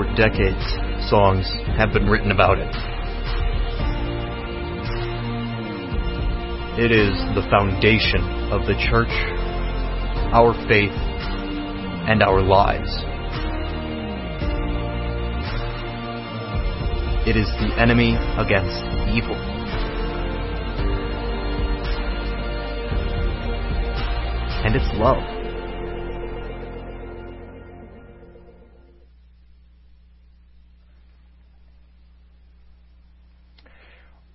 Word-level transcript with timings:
for 0.00 0.14
decades, 0.14 0.64
songs 1.10 1.46
have 1.76 1.92
been 1.92 2.06
written 2.06 2.30
about 2.30 2.58
it. 2.58 2.74
It 6.80 6.90
is 6.90 7.12
the 7.34 7.46
foundation 7.50 8.22
of 8.50 8.62
the 8.66 8.72
church, 8.88 9.12
our 10.32 10.54
faith, 10.66 10.96
and 12.08 12.22
our 12.22 12.40
lives. 12.40 12.88
It 17.28 17.36
is 17.36 17.48
the 17.60 17.74
enemy 17.78 18.16
against 18.38 18.80
evil. 19.14 19.36
And 24.64 24.74
it's 24.74 24.88
love. 24.94 25.29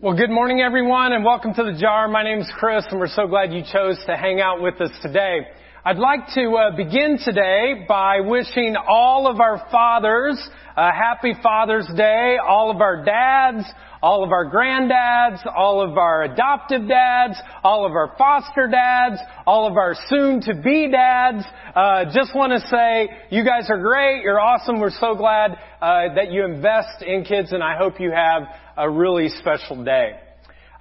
Well, 0.05 0.15
good 0.15 0.29
morning 0.29 0.61
everyone 0.61 1.13
and 1.13 1.25
welcome 1.25 1.55
to 1.55 1.63
the 1.63 1.75
jar. 1.81 2.07
My 2.07 2.21
name 2.21 2.37
is 2.37 2.51
Chris 2.59 2.85
and 2.91 2.99
we're 2.99 3.07
so 3.07 3.25
glad 3.25 3.51
you 3.51 3.63
chose 3.63 3.97
to 4.05 4.15
hang 4.15 4.39
out 4.39 4.61
with 4.61 4.79
us 4.79 4.91
today. 5.01 5.39
I'd 5.83 5.97
like 5.97 6.27
to 6.35 6.53
uh, 6.53 6.75
begin 6.77 7.17
today 7.17 7.85
by 7.87 8.19
wishing 8.19 8.75
all 8.87 9.25
of 9.25 9.39
our 9.39 9.67
fathers 9.71 10.37
a 10.77 10.91
happy 10.91 11.33
Father's 11.41 11.87
Day, 11.97 12.37
all 12.37 12.69
of 12.69 12.81
our 12.81 13.03
dads, 13.03 13.65
all 14.01 14.23
of 14.23 14.31
our 14.31 14.49
granddads, 14.49 15.45
all 15.55 15.81
of 15.81 15.97
our 15.97 16.23
adoptive 16.23 16.87
dads, 16.87 17.35
all 17.63 17.85
of 17.85 17.93
our 17.93 18.13
foster 18.17 18.67
dads, 18.67 19.19
all 19.45 19.67
of 19.67 19.77
our 19.77 19.95
soon 20.07 20.41
to 20.41 20.53
be 20.55 20.89
dads. 20.91 21.45
Uh, 21.75 22.05
just 22.13 22.35
want 22.35 22.51
to 22.51 22.67
say 22.67 23.09
you 23.29 23.43
guys 23.43 23.69
are 23.69 23.79
great. 23.79 24.21
You're 24.23 24.39
awesome. 24.39 24.79
We're 24.79 24.91
so 24.91 25.15
glad 25.15 25.57
uh, 25.81 26.13
that 26.15 26.31
you 26.31 26.45
invest 26.45 27.01
in 27.01 27.23
kids, 27.23 27.51
and 27.51 27.63
I 27.63 27.77
hope 27.77 27.99
you 27.99 28.11
have 28.11 28.43
a 28.77 28.89
really 28.89 29.29
special 29.29 29.83
day. 29.83 30.11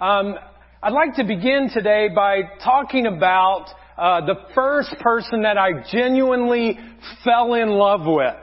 Um, 0.00 0.34
I'd 0.83 0.92
like 0.92 1.14
to 1.14 1.25
begin 1.25 1.70
today 1.72 2.08
by 2.14 2.42
talking 2.62 3.06
about 3.06 3.66
uh, 3.97 4.27
the 4.27 4.34
first 4.55 4.94
person 5.00 5.42
that 5.42 5.56
I 5.56 5.70
genuinely 5.91 6.78
fell 7.25 7.55
in 7.55 7.69
love 7.70 8.00
with. 8.05 8.34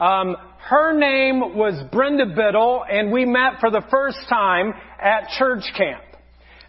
Um, 0.00 0.36
her 0.68 0.96
name 0.96 1.56
was 1.56 1.82
Brenda 1.90 2.26
Biddle, 2.26 2.84
and 2.88 3.10
we 3.10 3.24
met 3.24 3.60
for 3.60 3.70
the 3.70 3.82
first 3.90 4.18
time 4.28 4.72
at 5.02 5.28
church 5.38 5.64
camp. 5.76 6.02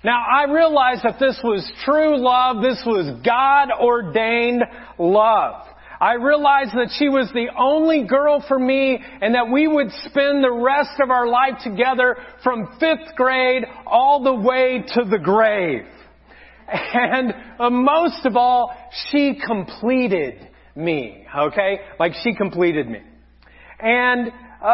Now, 0.03 0.23
I 0.23 0.52
realized 0.52 1.03
that 1.03 1.20
this 1.20 1.39
was 1.44 1.70
true 1.86 2.17
love. 2.20 2.64
This 2.64 2.81
was 2.86 3.22
God 3.23 3.70
ordained 3.80 4.64
love. 4.98 5.67
I 6.00 6.14
realized 6.14 6.72
that 6.72 6.89
she 6.98 7.09
was 7.09 7.30
the 7.31 7.50
only 7.56 8.08
girl 8.08 8.44
for 8.48 8.58
me 8.58 8.98
and 9.22 9.36
that 9.36 9.52
we 9.52 9.67
would 9.67 9.92
spend 10.05 10.44
the 10.44 10.52
rest 10.52 11.00
of 11.00 11.11
our 11.11 11.28
life 11.28 11.59
together 11.64 12.17
from 12.44 12.76
fifth 12.80 13.16
grade 13.16 13.66
all 13.86 14.23
the 14.23 14.33
way 14.33 14.83
to 14.95 15.03
the 15.08 15.20
grave. 15.20 15.86
And 16.67 17.33
uh, 17.59 17.70
most 17.70 18.26
of 18.26 18.36
all, 18.36 18.76
she 19.09 19.39
completed 19.45 20.50
me, 20.76 21.28
okay? 21.38 21.81
Like 22.00 22.14
she 22.23 22.33
completed 22.33 22.88
me. 22.88 23.02
And 23.81 24.31
uh, 24.61 24.65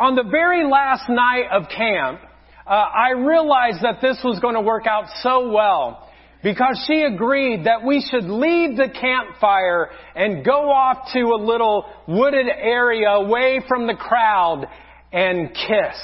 on 0.00 0.14
the 0.14 0.24
very 0.30 0.64
last 0.64 1.08
night 1.08 1.46
of 1.50 1.68
camp, 1.68 2.20
uh, 2.66 2.70
I 2.70 3.10
realized 3.10 3.82
that 3.82 4.00
this 4.02 4.18
was 4.22 4.38
going 4.40 4.54
to 4.54 4.60
work 4.60 4.86
out 4.86 5.06
so 5.22 5.50
well 5.50 6.08
because 6.42 6.82
she 6.86 7.02
agreed 7.02 7.64
that 7.64 7.84
we 7.84 8.04
should 8.10 8.24
leave 8.24 8.76
the 8.76 8.88
campfire 8.88 9.90
and 10.14 10.44
go 10.44 10.70
off 10.70 11.12
to 11.12 11.20
a 11.20 11.40
little 11.40 11.86
wooded 12.06 12.46
area 12.46 13.08
away 13.08 13.60
from 13.68 13.86
the 13.86 13.94
crowd 13.94 14.66
and 15.12 15.50
kiss. 15.54 15.96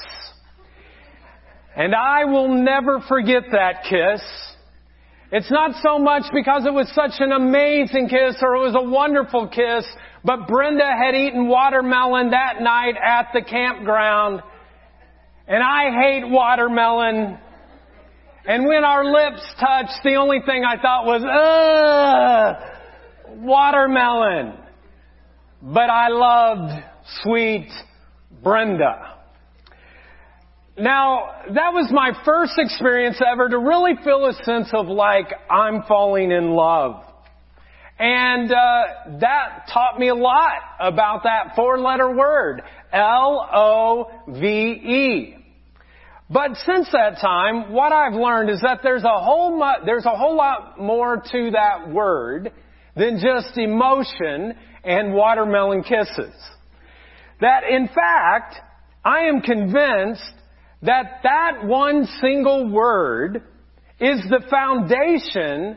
And 1.76 1.94
I 1.94 2.24
will 2.24 2.48
never 2.62 3.00
forget 3.08 3.44
that 3.52 3.84
kiss. 3.88 4.22
It's 5.30 5.50
not 5.50 5.72
so 5.82 5.98
much 5.98 6.24
because 6.32 6.64
it 6.64 6.72
was 6.72 6.90
such 6.94 7.20
an 7.20 7.32
amazing 7.32 8.08
kiss 8.08 8.36
or 8.40 8.56
it 8.56 8.60
was 8.60 8.74
a 8.74 8.88
wonderful 8.88 9.48
kiss, 9.48 9.84
but 10.24 10.48
Brenda 10.48 10.86
had 10.86 11.14
eaten 11.14 11.48
watermelon 11.48 12.30
that 12.30 12.62
night 12.62 12.94
at 12.96 13.28
the 13.34 13.42
campground. 13.42 14.40
And 15.46 15.62
I 15.62 15.90
hate 15.90 16.28
watermelon. 16.28 17.38
And 18.46 18.66
when 18.66 18.84
our 18.84 19.04
lips 19.04 19.42
touched, 19.60 20.02
the 20.02 20.14
only 20.14 20.38
thing 20.46 20.64
I 20.64 20.80
thought 20.80 21.04
was, 21.04 22.56
ugh, 23.28 23.38
watermelon. 23.40 24.54
But 25.62 25.90
I 25.90 26.08
loved 26.08 26.84
sweet 27.22 27.68
Brenda. 28.42 29.17
Now, 30.78 31.42
that 31.54 31.72
was 31.72 31.90
my 31.92 32.12
first 32.24 32.52
experience 32.56 33.20
ever 33.26 33.48
to 33.48 33.58
really 33.58 33.94
feel 34.04 34.26
a 34.26 34.32
sense 34.44 34.68
of 34.72 34.86
like, 34.86 35.26
I'm 35.50 35.82
falling 35.88 36.30
in 36.30 36.50
love. 36.50 37.02
And 37.98 38.52
uh, 38.52 38.82
that 39.20 39.68
taught 39.72 39.98
me 39.98 40.06
a 40.06 40.14
lot 40.14 40.52
about 40.78 41.24
that 41.24 41.56
four-letter 41.56 42.14
word, 42.14 42.62
L-O-V-E. 42.92 43.74
But 46.30 46.50
since 46.64 46.88
that 46.92 47.18
time, 47.20 47.72
what 47.72 47.92
I've 47.92 48.14
learned 48.14 48.50
is 48.50 48.60
that 48.60 48.78
there's 48.84 49.02
a 49.02 49.18
whole 49.18 49.58
mu- 49.58 49.84
there's 49.84 50.06
a 50.06 50.14
whole 50.16 50.36
lot 50.36 50.78
more 50.78 51.16
to 51.16 51.50
that 51.52 51.88
word 51.90 52.52
than 52.94 53.18
just 53.18 53.58
emotion 53.58 54.54
and 54.84 55.12
watermelon 55.14 55.82
kisses. 55.82 56.34
That 57.40 57.64
in 57.68 57.88
fact, 57.88 58.56
I 59.04 59.22
am 59.22 59.40
convinced 59.40 60.34
that 60.82 61.20
that 61.22 61.64
one 61.64 62.06
single 62.20 62.70
word 62.70 63.42
is 64.00 64.20
the 64.28 64.42
foundation 64.48 65.76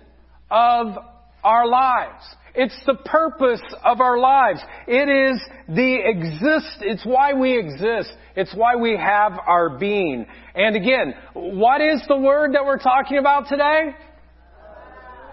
of 0.49 0.95
our 1.43 1.67
lives. 1.67 2.23
It's 2.53 2.75
the 2.85 2.95
purpose 3.05 3.61
of 3.83 4.01
our 4.01 4.19
lives. 4.19 4.59
It 4.87 5.09
is 5.09 5.41
the 5.67 5.99
exist, 6.03 6.77
it's 6.81 7.05
why 7.05 7.33
we 7.33 7.57
exist. 7.57 8.11
It's 8.35 8.53
why 8.55 8.75
we 8.75 8.97
have 8.97 9.33
our 9.45 9.77
being. 9.77 10.25
And 10.55 10.75
again, 10.75 11.13
what 11.33 11.81
is 11.81 12.01
the 12.07 12.17
word 12.17 12.53
that 12.53 12.65
we're 12.65 12.77
talking 12.77 13.17
about 13.17 13.47
today? 13.49 13.95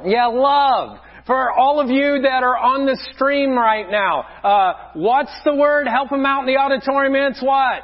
Yeah, 0.05 0.27
love. 0.27 0.99
For 1.27 1.53
all 1.53 1.81
of 1.81 1.91
you 1.91 2.23
that 2.23 2.43
are 2.43 2.57
on 2.57 2.87
the 2.87 2.99
stream 3.15 3.51
right 3.51 3.89
now, 3.91 4.21
uh, 4.43 4.73
what's 4.95 5.33
the 5.45 5.55
word? 5.55 5.87
Help 5.87 6.11
them 6.11 6.25
out 6.25 6.41
in 6.41 6.47
the 6.47 6.57
auditorium. 6.57 7.15
It's 7.15 7.43
what? 7.43 7.83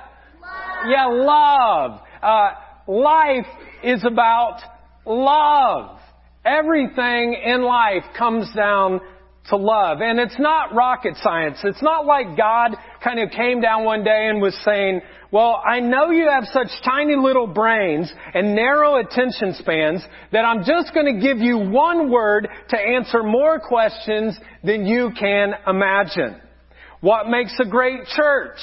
Yeah, 0.87 1.07
love. 1.07 2.01
Uh, 2.23 2.51
life 2.87 3.47
is 3.83 4.05
about 4.05 4.61
love. 5.07 5.99
Everything 6.45 7.41
in 7.45 7.63
life 7.63 8.05
comes 8.17 8.53
down 8.55 9.01
to 9.49 9.57
love. 9.57 10.01
And 10.01 10.19
it's 10.19 10.39
not 10.39 10.75
rocket 10.75 11.17
science. 11.23 11.59
It's 11.65 11.83
not 11.83 12.07
like 12.07 12.37
God 12.37 12.77
kind 13.03 13.21
of 13.21 13.31
came 13.31 13.61
down 13.61 13.85
one 13.85 14.05
day 14.05 14.29
and 14.29 14.41
was 14.41 14.59
saying, 14.65 15.01
well, 15.31 15.63
I 15.67 15.81
know 15.81 16.11
you 16.11 16.29
have 16.29 16.45
such 16.53 16.69
tiny 16.85 17.17
little 17.17 17.47
brains 17.47 18.13
and 18.35 18.55
narrow 18.55 18.97
attention 18.97 19.55
spans 19.59 20.03
that 20.33 20.45
I'm 20.45 20.65
just 20.65 20.95
going 20.95 21.15
to 21.15 21.21
give 21.21 21.39
you 21.39 21.59
one 21.59 22.11
word 22.11 22.49
to 22.69 22.79
answer 22.79 23.23
more 23.23 23.59
questions 23.59 24.37
than 24.63 24.87
you 24.87 25.11
can 25.19 25.55
imagine. 25.67 26.41
What 27.01 27.29
makes 27.29 27.55
a 27.61 27.69
great 27.69 28.07
church? 28.15 28.59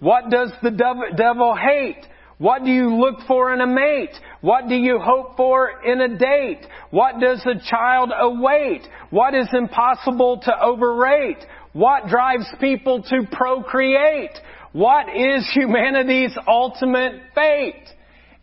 What 0.00 0.30
does 0.30 0.52
the 0.62 0.70
devil 0.70 1.56
hate? 1.56 2.06
What 2.38 2.64
do 2.64 2.70
you 2.70 2.94
look 2.94 3.26
for 3.26 3.52
in 3.52 3.60
a 3.60 3.66
mate? 3.66 4.14
What 4.40 4.68
do 4.68 4.76
you 4.76 5.00
hope 5.00 5.36
for 5.36 5.82
in 5.84 6.00
a 6.00 6.16
date? 6.16 6.64
What 6.90 7.20
does 7.20 7.44
a 7.44 7.58
child 7.68 8.12
await? 8.16 8.86
What 9.10 9.34
is 9.34 9.48
impossible 9.52 10.40
to 10.44 10.62
overrate? 10.62 11.38
What 11.72 12.06
drives 12.06 12.46
people 12.60 13.02
to 13.02 13.26
procreate? 13.32 14.38
What 14.72 15.08
is 15.08 15.50
humanity's 15.52 16.36
ultimate 16.46 17.14
fate? 17.34 17.88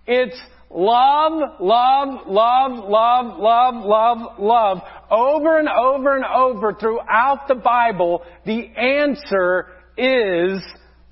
It's 0.05 0.39
love, 0.69 1.33
love, 1.61 2.27
love, 2.27 2.89
love, 2.89 3.39
love, 3.39 3.85
love, 3.85 4.39
love. 4.39 4.77
Over 5.09 5.59
and 5.59 5.69
over 5.69 6.17
and 6.17 6.25
over 6.25 6.73
throughout 6.73 7.47
the 7.47 7.55
Bible, 7.55 8.23
the 8.45 8.67
answer 8.75 9.67
is 9.97 10.61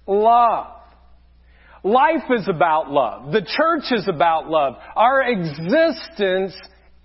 love. 0.07 0.67
Life 1.83 2.23
is 2.29 2.47
about 2.47 2.89
love. 2.89 3.33
The 3.33 3.41
church 3.41 3.91
is 3.91 4.07
about 4.07 4.49
love. 4.49 4.75
Our 4.95 5.21
existence 5.21 6.53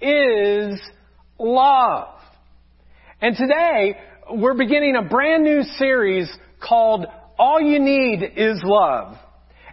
is 0.01 0.81
love. 1.39 2.15
And 3.21 3.37
today, 3.37 3.97
we're 4.31 4.55
beginning 4.55 4.95
a 4.97 5.03
brand 5.03 5.43
new 5.43 5.63
series 5.79 6.31
called 6.61 7.07
All 7.37 7.61
You 7.61 7.81
Need 7.81 8.23
Is 8.37 8.61
Love. 8.63 9.17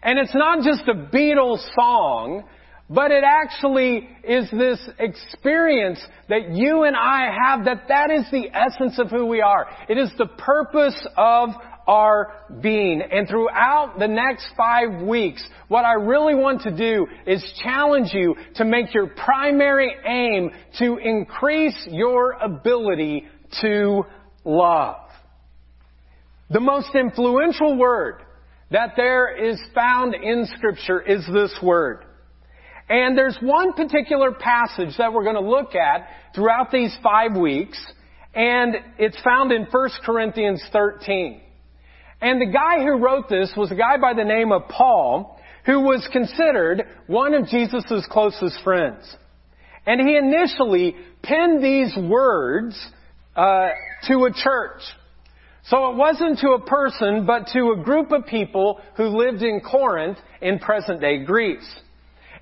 And 0.01 0.17
it's 0.17 0.33
not 0.33 0.63
just 0.63 0.87
a 0.87 0.93
Beatles 0.93 1.63
song, 1.75 2.43
but 2.89 3.11
it 3.11 3.23
actually 3.23 4.07
is 4.23 4.49
this 4.51 4.79
experience 4.99 5.99
that 6.29 6.51
you 6.51 6.83
and 6.83 6.95
I 6.95 7.29
have 7.45 7.65
that 7.65 7.87
that 7.87 8.11
is 8.11 8.25
the 8.31 8.49
essence 8.53 8.99
of 8.99 9.09
who 9.09 9.25
we 9.25 9.41
are. 9.41 9.67
It 9.89 9.97
is 9.97 10.11
the 10.17 10.27
purpose 10.27 10.99
of 11.17 11.49
our 11.87 12.33
being. 12.61 13.01
And 13.01 13.27
throughout 13.27 13.99
the 13.99 14.07
next 14.07 14.47
five 14.57 15.01
weeks, 15.01 15.45
what 15.67 15.85
I 15.85 15.93
really 15.93 16.35
want 16.35 16.61
to 16.63 16.75
do 16.75 17.07
is 17.25 17.43
challenge 17.63 18.09
you 18.13 18.35
to 18.55 18.65
make 18.65 18.93
your 18.93 19.07
primary 19.07 19.91
aim 20.05 20.51
to 20.79 20.97
increase 20.97 21.77
your 21.89 22.33
ability 22.33 23.25
to 23.61 24.03
love. 24.43 24.97
The 26.49 26.59
most 26.59 26.93
influential 26.93 27.77
word 27.77 28.21
that 28.71 28.93
there 28.95 29.35
is 29.35 29.59
found 29.73 30.15
in 30.15 30.47
scripture 30.57 31.01
is 31.01 31.25
this 31.31 31.53
word. 31.61 32.05
And 32.87 33.17
there's 33.17 33.37
one 33.41 33.73
particular 33.73 34.31
passage 34.31 34.95
that 34.97 35.11
we're 35.11 35.23
going 35.23 35.35
to 35.35 35.49
look 35.49 35.73
at 35.73 36.07
throughout 36.35 36.71
these 36.71 36.95
five 37.01 37.35
weeks, 37.35 37.83
and 38.35 38.75
it's 38.99 39.19
found 39.23 39.51
in 39.51 39.65
1 39.71 39.89
Corinthians 40.05 40.63
13. 40.71 41.41
And 42.25 42.41
the 42.41 42.47
guy 42.47 42.83
who 42.83 42.97
wrote 42.97 43.29
this 43.29 43.53
was 43.55 43.71
a 43.71 43.75
guy 43.75 43.97
by 43.97 44.15
the 44.15 44.23
name 44.23 44.51
of 44.51 44.67
Paul, 44.67 45.39
who 45.63 45.81
was 45.81 46.09
considered 46.11 46.81
one 47.05 47.35
of 47.35 47.47
Jesus' 47.49 48.03
closest 48.09 48.63
friends. 48.63 49.15
And 49.85 50.01
he 50.01 50.17
initially 50.17 50.95
penned 51.21 51.63
these 51.63 51.95
words 51.95 52.75
uh, 53.35 53.67
to 54.07 54.25
a 54.25 54.33
church. 54.33 54.81
So 55.65 55.91
it 55.91 55.97
wasn't 55.97 56.39
to 56.39 56.53
a 56.53 56.65
person, 56.65 57.27
but 57.27 57.45
to 57.53 57.75
a 57.79 57.83
group 57.83 58.11
of 58.11 58.25
people 58.25 58.81
who 58.97 59.03
lived 59.03 59.43
in 59.43 59.61
Corinth 59.61 60.17
in 60.41 60.57
present 60.57 61.01
day 61.01 61.23
Greece. 61.25 61.79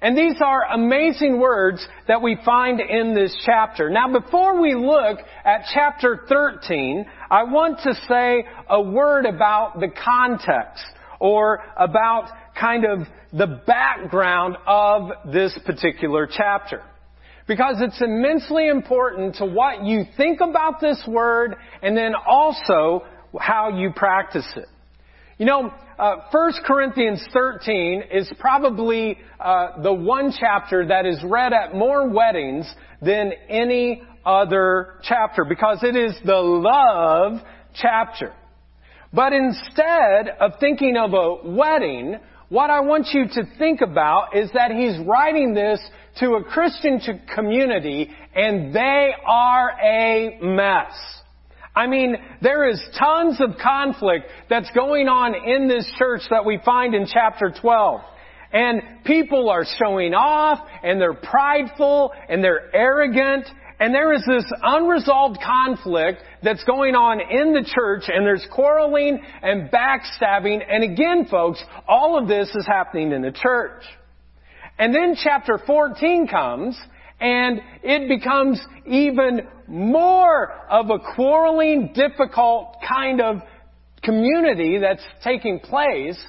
And 0.01 0.17
these 0.17 0.35
are 0.41 0.65
amazing 0.71 1.39
words 1.39 1.85
that 2.07 2.21
we 2.21 2.37
find 2.43 2.81
in 2.81 3.13
this 3.13 3.35
chapter. 3.45 3.89
Now 3.89 4.11
before 4.11 4.59
we 4.61 4.75
look 4.75 5.19
at 5.45 5.65
chapter 5.73 6.25
13, 6.27 7.05
I 7.31 7.43
want 7.43 7.79
to 7.83 7.93
say 8.07 8.45
a 8.69 8.81
word 8.81 9.25
about 9.25 9.79
the 9.79 9.89
context 9.89 10.83
or 11.19 11.63
about 11.77 12.29
kind 12.59 12.85
of 12.85 13.07
the 13.31 13.61
background 13.65 14.57
of 14.67 15.09
this 15.31 15.57
particular 15.65 16.27
chapter. 16.31 16.83
Because 17.47 17.75
it's 17.79 18.01
immensely 18.01 18.67
important 18.67 19.35
to 19.35 19.45
what 19.45 19.83
you 19.83 20.03
think 20.15 20.39
about 20.39 20.79
this 20.79 21.01
word 21.07 21.55
and 21.81 21.95
then 21.95 22.13
also 22.15 23.03
how 23.39 23.77
you 23.77 23.91
practice 23.93 24.47
it. 24.55 24.67
You 25.43 25.47
know, 25.47 25.73
uh, 25.99 26.15
1 26.31 26.53
Corinthians 26.65 27.21
13 27.33 28.03
is 28.13 28.31
probably 28.39 29.17
uh, 29.41 29.81
the 29.81 29.91
one 29.91 30.31
chapter 30.39 30.87
that 30.87 31.05
is 31.05 31.21
read 31.21 31.51
at 31.51 31.75
more 31.75 32.07
weddings 32.07 32.73
than 33.01 33.33
any 33.49 34.03
other 34.25 35.01
chapter 35.03 35.43
because 35.43 35.83
it 35.83 35.97
is 35.97 36.15
the 36.23 36.37
love 36.37 37.41
chapter. 37.75 38.31
But 39.11 39.33
instead 39.33 40.29
of 40.39 40.61
thinking 40.61 40.95
of 40.95 41.13
a 41.13 41.49
wedding, 41.49 42.19
what 42.47 42.69
I 42.69 42.79
want 42.79 43.09
you 43.11 43.25
to 43.27 43.43
think 43.59 43.81
about 43.81 44.37
is 44.37 44.49
that 44.53 44.71
he's 44.71 44.97
writing 45.05 45.53
this 45.53 45.81
to 46.21 46.35
a 46.35 46.43
Christian 46.45 47.01
community 47.35 48.09
and 48.33 48.73
they 48.73 49.11
are 49.27 49.71
a 49.71 50.39
mess. 50.41 50.93
I 51.75 51.87
mean, 51.87 52.17
there 52.41 52.69
is 52.69 52.81
tons 52.99 53.41
of 53.41 53.57
conflict 53.61 54.27
that's 54.49 54.69
going 54.71 55.07
on 55.07 55.33
in 55.33 55.67
this 55.67 55.89
church 55.97 56.21
that 56.29 56.45
we 56.45 56.59
find 56.63 56.93
in 56.93 57.07
chapter 57.07 57.51
12. 57.59 58.01
And 58.51 58.81
people 59.03 59.49
are 59.49 59.65
showing 59.79 60.13
off, 60.13 60.59
and 60.83 61.01
they're 61.01 61.15
prideful, 61.15 62.13
and 62.29 62.43
they're 62.43 62.73
arrogant, 62.75 63.47
and 63.79 63.93
there 63.93 64.13
is 64.13 64.23
this 64.27 64.45
unresolved 64.61 65.39
conflict 65.43 66.21
that's 66.43 66.63
going 66.63 66.93
on 66.93 67.19
in 67.19 67.53
the 67.53 67.67
church, 67.75 68.03
and 68.07 68.25
there's 68.25 68.45
quarreling 68.51 69.19
and 69.41 69.71
backstabbing, 69.71 70.61
and 70.69 70.83
again, 70.83 71.25
folks, 71.25 71.61
all 71.87 72.17
of 72.17 72.27
this 72.27 72.49
is 72.55 72.67
happening 72.67 73.11
in 73.11 73.23
the 73.23 73.31
church. 73.31 73.81
And 74.77 74.93
then 74.93 75.15
chapter 75.21 75.59
14 75.65 76.27
comes, 76.27 76.79
and 77.23 77.61
it 77.83 78.09
becomes 78.09 78.61
even 78.85 79.47
more 79.65 80.51
of 80.69 80.89
a 80.89 80.99
quarreling, 81.15 81.93
difficult 81.95 82.75
kind 82.85 83.21
of 83.21 83.37
community 84.03 84.77
that's 84.77 85.03
taking 85.23 85.61
place. 85.61 86.21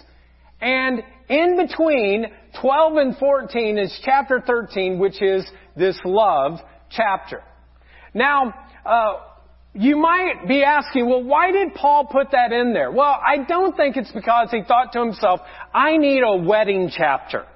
And 0.60 1.02
in 1.28 1.56
between 1.56 2.26
12 2.60 2.96
and 2.96 3.16
14 3.16 3.76
is 3.76 4.00
chapter 4.04 4.40
13, 4.46 5.00
which 5.00 5.20
is 5.20 5.44
this 5.76 5.98
love 6.04 6.60
chapter. 6.90 7.42
Now, 8.14 8.54
uh, 8.86 9.14
you 9.72 9.96
might 9.96 10.46
be 10.46 10.62
asking, 10.62 11.08
well, 11.08 11.24
why 11.24 11.50
did 11.50 11.74
Paul 11.74 12.06
put 12.06 12.30
that 12.30 12.52
in 12.52 12.72
there? 12.72 12.92
Well, 12.92 13.18
I 13.20 13.38
don't 13.48 13.76
think 13.76 13.96
it's 13.96 14.12
because 14.12 14.52
he 14.52 14.62
thought 14.62 14.92
to 14.92 15.00
himself, 15.00 15.40
I 15.74 15.96
need 15.96 16.22
a 16.24 16.36
wedding 16.36 16.88
chapter. 16.96 17.46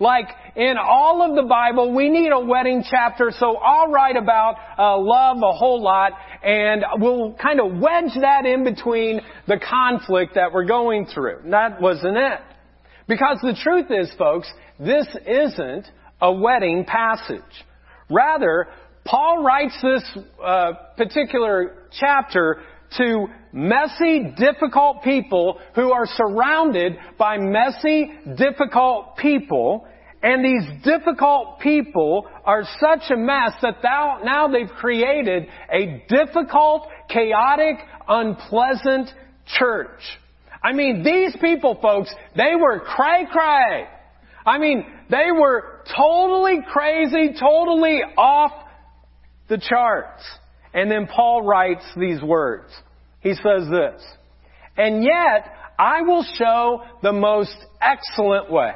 Like 0.00 0.28
in 0.56 0.76
all 0.78 1.22
of 1.22 1.36
the 1.36 1.46
Bible, 1.46 1.94
we 1.94 2.08
need 2.08 2.30
a 2.32 2.40
wedding 2.40 2.82
chapter, 2.90 3.30
so 3.38 3.56
I'll 3.56 3.90
write 3.90 4.16
about 4.16 4.56
uh, 4.78 4.98
love 4.98 5.36
a 5.36 5.52
whole 5.52 5.82
lot, 5.82 6.12
and 6.42 6.82
we'll 6.96 7.34
kind 7.34 7.60
of 7.60 7.78
wedge 7.78 8.14
that 8.18 8.46
in 8.46 8.64
between 8.64 9.20
the 9.46 9.58
conflict 9.58 10.36
that 10.36 10.54
we're 10.54 10.64
going 10.64 11.04
through. 11.04 11.40
That 11.50 11.82
wasn't 11.82 12.16
it. 12.16 12.40
Because 13.08 13.38
the 13.42 13.54
truth 13.62 13.90
is, 13.90 14.10
folks, 14.16 14.50
this 14.78 15.06
isn't 15.26 15.86
a 16.22 16.32
wedding 16.32 16.86
passage. 16.86 17.42
Rather, 18.08 18.68
Paul 19.04 19.42
writes 19.42 19.76
this 19.82 20.18
uh, 20.42 20.72
particular 20.96 21.74
chapter 21.92 22.62
to 22.96 23.26
messy, 23.52 24.32
difficult 24.36 25.02
people 25.02 25.60
who 25.74 25.92
are 25.92 26.06
surrounded 26.06 26.96
by 27.18 27.38
messy, 27.38 28.10
difficult 28.36 29.16
people. 29.16 29.86
And 30.22 30.44
these 30.44 30.84
difficult 30.84 31.60
people 31.60 32.28
are 32.44 32.62
such 32.78 33.10
a 33.10 33.16
mess 33.16 33.52
that 33.62 33.82
now 33.82 34.48
they've 34.48 34.68
created 34.68 35.48
a 35.72 36.04
difficult, 36.08 36.88
chaotic, 37.08 37.76
unpleasant 38.06 39.08
church. 39.58 40.00
I 40.62 40.72
mean, 40.72 41.02
these 41.02 41.34
people, 41.40 41.78
folks, 41.80 42.14
they 42.36 42.52
were 42.54 42.80
cray 42.80 43.26
cray. 43.32 43.86
I 44.44 44.58
mean, 44.58 44.84
they 45.10 45.30
were 45.32 45.82
totally 45.96 46.60
crazy, 46.70 47.34
totally 47.38 48.00
off 48.16 48.52
the 49.48 49.58
charts. 49.58 50.22
And 50.74 50.90
then 50.90 51.06
Paul 51.06 51.42
writes 51.46 51.84
these 51.96 52.22
words. 52.22 52.70
He 53.20 53.34
says 53.34 53.68
this, 53.70 54.02
and 54.76 55.04
yet 55.04 55.52
I 55.78 56.02
will 56.02 56.24
show 56.36 56.82
the 57.02 57.12
most 57.12 57.56
excellent 57.80 58.50
way. 58.50 58.72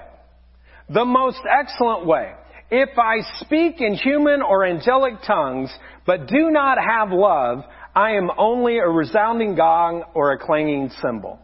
The 0.88 1.04
most 1.04 1.40
excellent 1.50 2.06
way. 2.06 2.32
If 2.70 2.90
I 2.98 3.20
speak 3.40 3.80
in 3.80 3.94
human 3.94 4.42
or 4.42 4.66
angelic 4.66 5.14
tongues, 5.26 5.70
but 6.06 6.26
do 6.26 6.50
not 6.50 6.78
have 6.78 7.10
love, 7.10 7.64
I 7.94 8.12
am 8.12 8.30
only 8.36 8.78
a 8.78 8.88
resounding 8.88 9.54
gong 9.54 10.02
or 10.14 10.32
a 10.32 10.38
clanging 10.38 10.90
cymbal. 11.00 11.38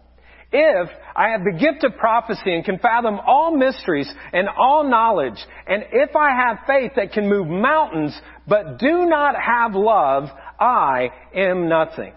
If 0.53 0.91
I 1.15 1.29
have 1.29 1.43
the 1.45 1.59
gift 1.59 1.85
of 1.85 1.97
prophecy 1.97 2.53
and 2.53 2.65
can 2.65 2.79
fathom 2.79 3.21
all 3.25 3.57
mysteries 3.57 4.13
and 4.33 4.49
all 4.49 4.83
knowledge, 4.83 5.39
and 5.67 5.85
if 5.93 6.17
I 6.17 6.31
have 6.31 6.67
faith 6.67 6.93
that 6.97 7.13
can 7.13 7.29
move 7.29 7.47
mountains, 7.47 8.19
but 8.49 8.79
do 8.79 9.07
not 9.07 9.37
have 9.37 9.75
love, 9.75 10.25
I 10.59 11.11
am 11.35 11.69
nothing. 11.69 12.13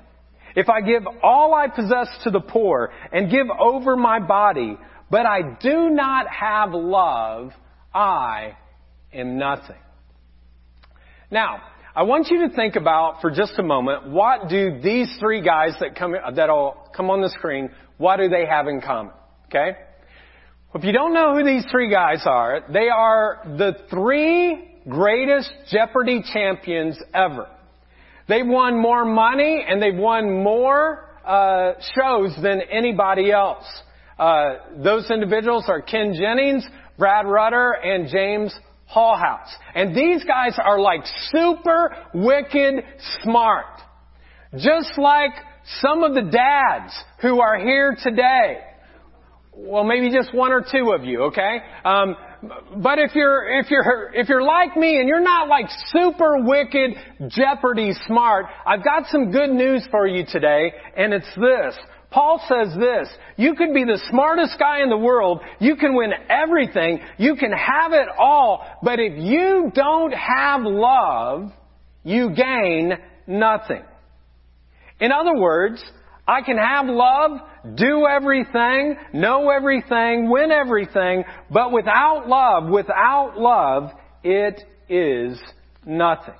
If 0.55 0.69
I 0.69 0.81
give 0.81 1.03
all 1.21 1.53
I 1.53 1.67
possess 1.67 2.07
to 2.23 2.31
the 2.31 2.39
poor 2.39 2.91
and 3.11 3.31
give 3.31 3.47
over 3.59 3.95
my 3.95 4.19
body, 4.19 4.77
but 5.09 5.25
I 5.25 5.57
do 5.61 5.89
not 5.89 6.27
have 6.27 6.73
love, 6.73 7.51
I 7.93 8.57
am 9.11 9.37
nothing. 9.37 9.75
Now, 11.31 11.61
I 11.95 12.03
want 12.03 12.29
you 12.29 12.47
to 12.47 12.55
think 12.55 12.75
about 12.75 13.21
for 13.21 13.29
just 13.29 13.53
a 13.57 13.63
moment, 13.63 14.09
what 14.09 14.49
do 14.49 14.79
these 14.81 15.15
three 15.19 15.41
guys 15.41 15.75
that 15.79 15.95
come, 15.95 16.15
that'll 16.35 16.89
come 16.95 17.09
on 17.09 17.21
the 17.21 17.29
screen, 17.29 17.69
what 17.97 18.17
do 18.17 18.29
they 18.29 18.45
have 18.45 18.67
in 18.67 18.81
common? 18.81 19.13
Okay? 19.47 19.77
If 20.75 20.83
you 20.83 20.91
don't 20.91 21.13
know 21.13 21.35
who 21.35 21.43
these 21.43 21.65
three 21.69 21.91
guys 21.91 22.23
are, 22.25 22.61
they 22.71 22.89
are 22.89 23.41
the 23.45 23.73
three 23.91 24.79
greatest 24.89 25.51
Jeopardy 25.69 26.23
champions 26.33 26.99
ever. 27.13 27.47
They've 28.27 28.47
won 28.47 28.79
more 28.79 29.05
money 29.05 29.65
and 29.67 29.81
they've 29.81 29.95
won 29.95 30.43
more 30.43 31.09
uh, 31.25 31.73
shows 31.95 32.35
than 32.41 32.61
anybody 32.61 33.31
else. 33.31 33.65
Uh, 34.17 34.55
those 34.83 35.09
individuals 35.09 35.65
are 35.67 35.81
Ken 35.81 36.13
Jennings, 36.17 36.65
Brad 36.97 37.25
Rutter, 37.25 37.71
and 37.71 38.07
James 38.07 38.53
Holzhauer. 38.93 39.45
And 39.75 39.95
these 39.95 40.23
guys 40.23 40.57
are 40.63 40.79
like 40.79 41.01
super 41.31 41.95
wicked 42.13 42.83
smart. 43.23 43.65
Just 44.53 44.97
like 44.97 45.31
some 45.81 46.03
of 46.03 46.13
the 46.13 46.21
dads 46.21 46.93
who 47.21 47.41
are 47.41 47.57
here 47.57 47.97
today. 48.01 48.59
Well, 49.55 49.83
maybe 49.83 50.11
just 50.11 50.33
one 50.33 50.51
or 50.51 50.61
two 50.61 50.91
of 50.91 51.03
you, 51.05 51.23
okay? 51.23 51.57
Um, 51.85 52.15
but 52.77 52.99
if 52.99 53.15
you're, 53.15 53.59
if 53.59 53.69
you're, 53.69 54.11
if 54.13 54.29
you're 54.29 54.43
like 54.43 54.75
me 54.75 54.99
and 54.99 55.07
you're 55.07 55.21
not 55.21 55.47
like 55.47 55.65
super 55.91 56.43
wicked 56.43 56.91
Jeopardy 57.29 57.93
smart, 58.07 58.47
I've 58.65 58.83
got 58.83 59.07
some 59.07 59.31
good 59.31 59.49
news 59.49 59.87
for 59.91 60.07
you 60.07 60.25
today, 60.25 60.73
and 60.97 61.13
it's 61.13 61.33
this. 61.35 61.75
Paul 62.11 62.39
says 62.47 62.75
this, 62.77 63.09
you 63.37 63.55
could 63.55 63.73
be 63.73 63.85
the 63.85 63.99
smartest 64.09 64.59
guy 64.59 64.83
in 64.83 64.89
the 64.89 64.97
world, 64.97 65.41
you 65.59 65.75
can 65.75 65.95
win 65.95 66.11
everything, 66.29 66.99
you 67.17 67.35
can 67.35 67.51
have 67.51 67.91
it 67.93 68.07
all, 68.19 68.65
but 68.83 68.99
if 68.99 69.13
you 69.17 69.71
don't 69.73 70.11
have 70.11 70.61
love, 70.61 71.51
you 72.03 72.29
gain 72.35 72.93
nothing. 73.25 73.81
In 74.99 75.11
other 75.11 75.35
words, 75.35 75.83
I 76.27 76.41
can 76.41 76.57
have 76.57 76.85
love, 76.85 77.31
do 77.75 78.05
everything, 78.07 78.95
know 79.13 79.49
everything, 79.49 80.29
win 80.29 80.51
everything, 80.51 81.23
but 81.49 81.71
without 81.71 82.27
love, 82.27 82.69
without 82.69 83.37
love, 83.37 83.91
it 84.23 84.61
is 84.89 85.39
nothing. 85.85 86.35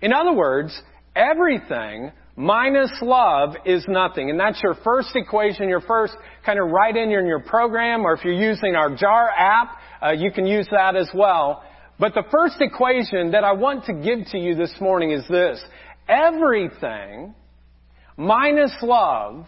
In 0.00 0.12
other 0.12 0.32
words, 0.32 0.80
everything 1.14 2.12
minus 2.36 2.92
love 3.02 3.56
is 3.64 3.84
nothing. 3.88 4.30
And 4.30 4.38
that's 4.38 4.62
your 4.62 4.74
first 4.84 5.10
equation, 5.16 5.68
your 5.68 5.80
first 5.80 6.14
kind 6.44 6.60
of 6.60 6.70
write 6.70 6.96
in 6.96 7.10
your, 7.10 7.40
program, 7.40 8.06
or 8.06 8.14
if 8.14 8.24
you're 8.24 8.34
using 8.34 8.76
our 8.76 8.94
JAR 8.94 9.30
app, 9.30 9.78
uh, 10.02 10.10
you 10.10 10.30
can 10.30 10.46
use 10.46 10.68
that 10.70 10.94
as 10.94 11.08
well. 11.14 11.64
But 11.98 12.14
the 12.14 12.24
first 12.30 12.56
equation 12.60 13.32
that 13.32 13.42
I 13.42 13.52
want 13.52 13.86
to 13.86 13.94
give 13.94 14.26
to 14.32 14.38
you 14.38 14.54
this 14.54 14.74
morning 14.80 15.12
is 15.12 15.26
this. 15.28 15.60
Everything 16.08 17.34
minus 18.16 18.72
love 18.82 19.46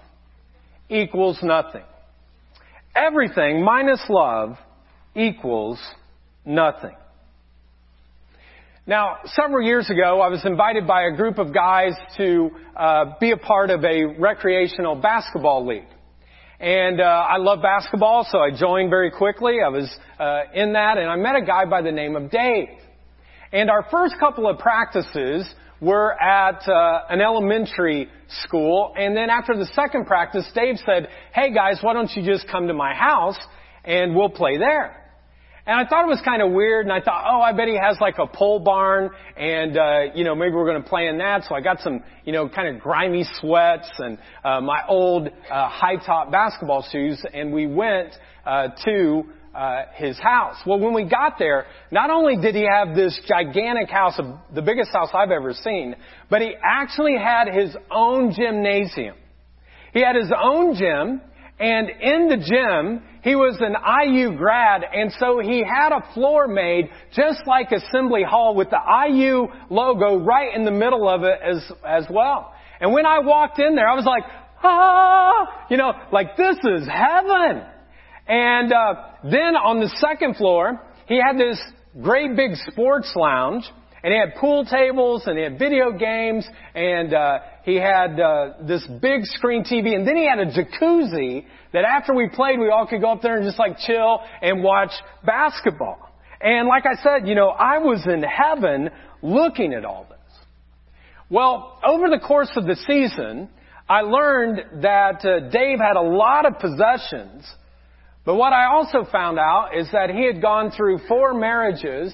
equals 0.89 1.39
nothing. 1.43 1.85
Everything 2.95 3.65
minus 3.65 4.03
love 4.09 4.57
equals 5.15 5.79
nothing. 6.45 6.95
Now, 8.87 9.19
several 9.27 9.67
years 9.67 9.91
ago, 9.91 10.23
I 10.23 10.29
was 10.29 10.45
invited 10.47 10.87
by 10.87 11.03
a 11.03 11.15
group 11.15 11.37
of 11.39 11.53
guys 11.53 11.93
to 12.17 12.51
uh, 12.75 13.05
be 13.21 13.33
a 13.33 13.37
part 13.37 13.69
of 13.69 13.85
a 13.85 14.05
recreational 14.19 14.95
basketball 14.95 15.67
league. 15.67 15.85
And 16.59 17.01
uh, 17.01 17.05
I 17.05 17.37
love 17.37 17.61
basketball, 17.61 18.27
so 18.31 18.39
I 18.39 18.51
joined 18.51 18.89
very 18.89 19.11
quickly. 19.11 19.59
I 19.65 19.69
was 19.69 19.95
uh, 20.19 20.41
in 20.55 20.73
that, 20.73 20.97
and 20.97 21.09
I 21.09 21.17
met 21.17 21.37
a 21.37 21.45
guy 21.45 21.67
by 21.67 21.83
the 21.83 21.93
name 21.93 22.17
of 22.17 22.31
Dave. 22.31 22.69
And 23.53 23.71
our 23.71 23.87
first 23.91 24.15
couple 24.19 24.49
of 24.49 24.59
practices 24.59 25.47
were 25.81 26.13
at 26.21 26.69
uh, 26.69 27.03
an 27.09 27.21
elementary 27.21 28.09
school, 28.45 28.93
and 28.97 29.17
then 29.17 29.31
after 29.31 29.57
the 29.57 29.67
second 29.75 30.07
practice, 30.07 30.49
Dave 30.55 30.77
said, 30.85 31.09
"Hey 31.33 31.53
guys, 31.53 31.79
why 31.81 31.95
don't 31.95 32.11
you 32.15 32.23
just 32.25 32.49
come 32.49 32.67
to 32.69 32.75
my 32.75 32.95
house 32.95 33.39
and 33.85 34.15
we'll 34.15 34.31
play 34.31 34.59
there?" 34.59 34.99
And 35.69 35.79
I 35.79 35.87
thought 35.87 36.05
it 36.05 36.09
was 36.09 36.23
kind 36.25 36.41
of 36.41 36.51
weird, 36.53 36.87
and 36.87 36.93
I 36.95 37.03
thought, 37.03 37.27
oh, 37.29 37.43
I 37.43 37.53
bet 37.53 37.69
he 37.69 37.77
has 37.77 37.99
like 38.01 38.17
a 38.19 38.27
pole 38.27 38.59
barn, 38.59 39.11
and 39.37 39.77
uh, 39.77 40.01
you 40.15 40.25
know 40.25 40.35
maybe 40.35 40.55
we're 40.55 40.67
going 40.67 40.83
to 40.83 40.89
play 40.89 41.09
in 41.09 41.19
that. 41.19 41.45
So 41.47 41.55
I 41.55 41.61
got 41.61 41.81
some, 41.81 42.03
you 42.25 42.33
know, 42.33 42.49
kind 42.49 42.75
of 42.75 42.81
grimy 42.81 43.27
sweats 43.39 43.91
and 43.99 44.17
uh, 44.43 44.63
my 44.63 44.81
old 44.89 45.29
uh, 45.29 45.69
high 45.69 45.97
top 45.97 46.33
basketball 46.33 46.87
shoes, 46.91 47.23
and 47.35 47.53
we 47.53 47.67
went 47.67 48.15
uh, 48.47 48.69
to 48.87 49.25
uh, 49.55 49.83
his 49.95 50.19
house. 50.19 50.57
Well, 50.67 50.79
when 50.79 50.95
we 50.95 51.05
got 51.05 51.39
there, 51.39 51.67
not 51.91 52.11
only 52.11 52.37
did 52.37 52.55
he 52.55 52.67
have 52.71 52.95
this 52.95 53.19
gigantic 53.27 53.91
house, 53.91 54.19
the 54.55 54.63
biggest 54.63 54.91
house 54.93 55.09
I've 55.13 55.31
ever 55.31 55.53
seen, 55.53 55.97
but 56.31 56.41
he 56.41 56.55
actually 56.63 57.17
had 57.17 57.49
his 57.49 57.75
own 57.91 58.33
gymnasium. 58.33 59.17
He 59.93 60.01
had 60.01 60.17
his 60.17 60.31
own 60.37 60.75
gym, 60.75 61.21
and 61.59 61.89
in 61.89 62.29
the 62.29 62.37
gym, 62.37 63.03
he 63.23 63.35
was 63.35 63.59
an 63.61 63.75
IU 64.07 64.37
grad, 64.37 64.85
and 64.93 65.13
so 65.19 65.41
he 65.41 65.65
had 65.65 65.93
a 65.93 66.15
floor 66.15 66.47
made 66.47 66.91
just 67.15 67.47
like 67.47 67.73
Assembly 67.73 68.23
Hall 68.23 68.55
with 68.55 68.69
the 68.71 68.79
IU 69.09 69.49
logo 69.71 70.19
right 70.19 70.55
in 70.55 70.65
the 70.65 70.71
middle 70.71 71.09
of 71.09 71.25
it 71.25 71.39
as, 71.45 71.73
as 71.87 72.07
well. 72.11 72.55
And 72.81 72.93
when 72.93 73.07
I 73.07 73.19
walked 73.21 73.59
in 73.59 73.75
there, 73.75 73.89
I 73.89 73.95
was 73.95 74.05
like, 74.05 74.23
ah, 74.63 75.67
you 75.69 75.77
know, 75.77 75.93
like 76.13 76.37
this 76.37 76.57
is 76.65 76.87
heaven. 76.89 77.65
And 78.29 78.73
uh, 78.73 78.95
then 79.25 79.57
on 79.57 79.81
the 79.81 79.89
second 79.97 80.37
floor, 80.37 80.81
he 81.07 81.17
had 81.17 81.39
this 81.39 81.59
great 82.03 82.37
big 82.37 82.55
sports 82.71 83.11
lounge, 83.17 83.65
and 84.03 84.13
he 84.13 84.19
had 84.19 84.35
pool 84.39 84.67
tables, 84.67 85.23
and 85.27 85.37
he 85.37 85.43
had 85.43 85.59
video 85.59 85.93
games, 85.93 86.47
and 86.75 87.15
uh, 87.15 87.39
he 87.65 87.77
had 87.77 88.21
uh, 88.21 88.53
this 88.67 88.87
big 89.01 89.25
screen 89.25 89.65
TV, 89.65 89.95
and 89.95 90.07
then 90.07 90.17
he 90.17 90.29
had 90.29 90.39
a 90.39 90.47
jacuzzi 90.47 91.47
that 91.73 91.85
after 91.85 92.15
we 92.15 92.29
played, 92.29 92.59
we 92.59 92.69
all 92.69 92.87
could 92.87 93.01
go 93.01 93.13
up 93.13 93.23
there 93.23 93.37
and 93.37 93.45
just 93.45 93.59
like 93.59 93.79
chill 93.79 94.21
and 94.43 94.63
watch 94.63 94.93
basketball. 95.25 95.99
And 96.41 96.69
like 96.69 96.85
I 96.87 97.03
said, 97.03 97.27
you 97.27 97.35
know, 97.35 97.49
I 97.49 97.79
was 97.79 98.07
in 98.07 98.23
heaven 98.23 98.91
looking 99.23 99.73
at 99.73 99.85
all 99.85 100.07
this. 100.09 100.19
Well, 101.31 101.79
over 101.85 102.09
the 102.09 102.21
course 102.21 102.51
of 102.57 102.65
the 102.65 102.77
season, 102.87 103.49
I 103.89 104.03
learned 104.03 104.83
that 104.83 105.25
uh, 105.25 105.49
Dave 105.51 105.79
had 105.79 105.97
a 105.97 106.03
lot 106.03 106.47
of 106.47 106.59
possessions 106.59 107.45
but 108.29 108.35
what 108.35 108.53
I 108.53 108.67
also 108.67 109.11
found 109.11 109.39
out 109.39 109.71
is 109.75 109.89
that 109.93 110.11
he 110.11 110.27
had 110.27 110.43
gone 110.43 110.71
through 110.71 110.99
four 111.09 111.33
marriages 111.33 112.13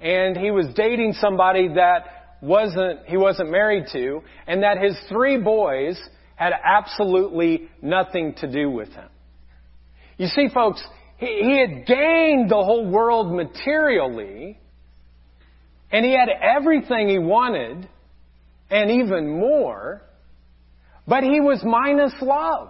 and 0.00 0.36
he 0.36 0.52
was 0.52 0.66
dating 0.76 1.14
somebody 1.14 1.66
that 1.74 2.36
wasn't, 2.40 3.00
he 3.06 3.16
wasn't 3.16 3.50
married 3.50 3.86
to 3.90 4.22
and 4.46 4.62
that 4.62 4.78
his 4.78 4.96
three 5.08 5.38
boys 5.38 6.00
had 6.36 6.52
absolutely 6.64 7.68
nothing 7.82 8.34
to 8.34 8.46
do 8.48 8.70
with 8.70 8.90
him. 8.90 9.08
You 10.18 10.28
see 10.28 10.46
folks, 10.54 10.80
he, 11.16 11.26
he 11.26 11.58
had 11.58 11.84
gained 11.84 12.48
the 12.48 12.62
whole 12.62 12.88
world 12.88 13.34
materially 13.34 14.60
and 15.90 16.04
he 16.04 16.12
had 16.12 16.28
everything 16.28 17.08
he 17.08 17.18
wanted 17.18 17.88
and 18.70 19.02
even 19.02 19.40
more, 19.40 20.00
but 21.08 21.24
he 21.24 21.40
was 21.40 21.60
minus 21.64 22.14
love. 22.22 22.68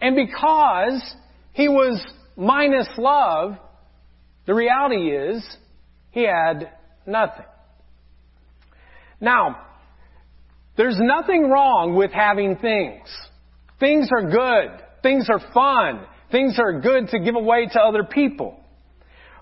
And 0.00 0.16
because 0.16 1.14
he 1.52 1.68
was 1.68 2.02
minus 2.36 2.88
love. 2.96 3.56
The 4.46 4.54
reality 4.54 5.10
is, 5.10 5.44
he 6.10 6.24
had 6.24 6.70
nothing. 7.06 7.46
Now, 9.20 9.66
there's 10.76 10.98
nothing 10.98 11.48
wrong 11.48 11.94
with 11.94 12.10
having 12.12 12.56
things. 12.56 13.08
Things 13.78 14.08
are 14.10 14.30
good. 14.30 14.82
Things 15.02 15.28
are 15.30 15.40
fun. 15.52 16.06
Things 16.30 16.58
are 16.58 16.80
good 16.80 17.08
to 17.08 17.18
give 17.18 17.34
away 17.34 17.66
to 17.72 17.80
other 17.80 18.04
people. 18.04 18.58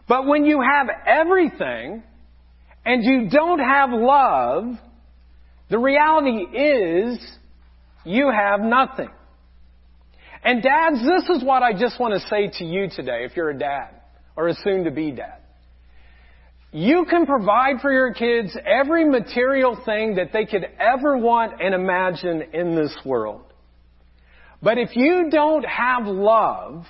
But 0.09 0.27
when 0.27 0.45
you 0.45 0.61
have 0.61 0.89
everything 1.07 2.03
and 2.85 3.05
you 3.05 3.31
don't 3.31 3.61
have 3.61 3.91
love, 3.93 4.65
the 5.71 5.79
reality 5.79 6.59
is 6.59 7.21
you 8.05 8.31
have 8.31 8.61
nothing. 8.61 9.11
And 10.43 10.63
dads, 10.63 11.01
this 11.05 11.37
is 11.37 11.45
what 11.45 11.63
I 11.63 11.73
just 11.73 12.01
want 12.01 12.15
to 12.15 12.29
say 12.29 12.51
to 12.59 12.65
you 12.65 12.89
today 12.89 13.25
if 13.25 13.37
you're 13.37 13.51
a 13.51 13.59
dad 13.59 13.91
or 14.37 14.49
a 14.49 14.55
soon 14.55 14.85
to 14.85 14.91
be 14.91 15.11
dad. 15.11 15.39
You 16.73 17.05
can 17.11 17.27
provide 17.27 17.81
for 17.83 17.93
your 17.93 18.15
kids 18.15 18.57
every 18.65 19.05
material 19.09 19.77
thing 19.85 20.15
that 20.15 20.33
they 20.33 20.47
could 20.47 20.67
ever 20.79 21.19
want 21.19 21.61
and 21.61 21.75
imagine 21.75 22.43
in 22.53 22.77
this 22.77 22.97
world. 23.05 23.43
But 24.63 24.79
if 24.79 24.95
you 24.95 25.29
don't 25.31 25.65
have 25.65 26.07
love, 26.07 26.85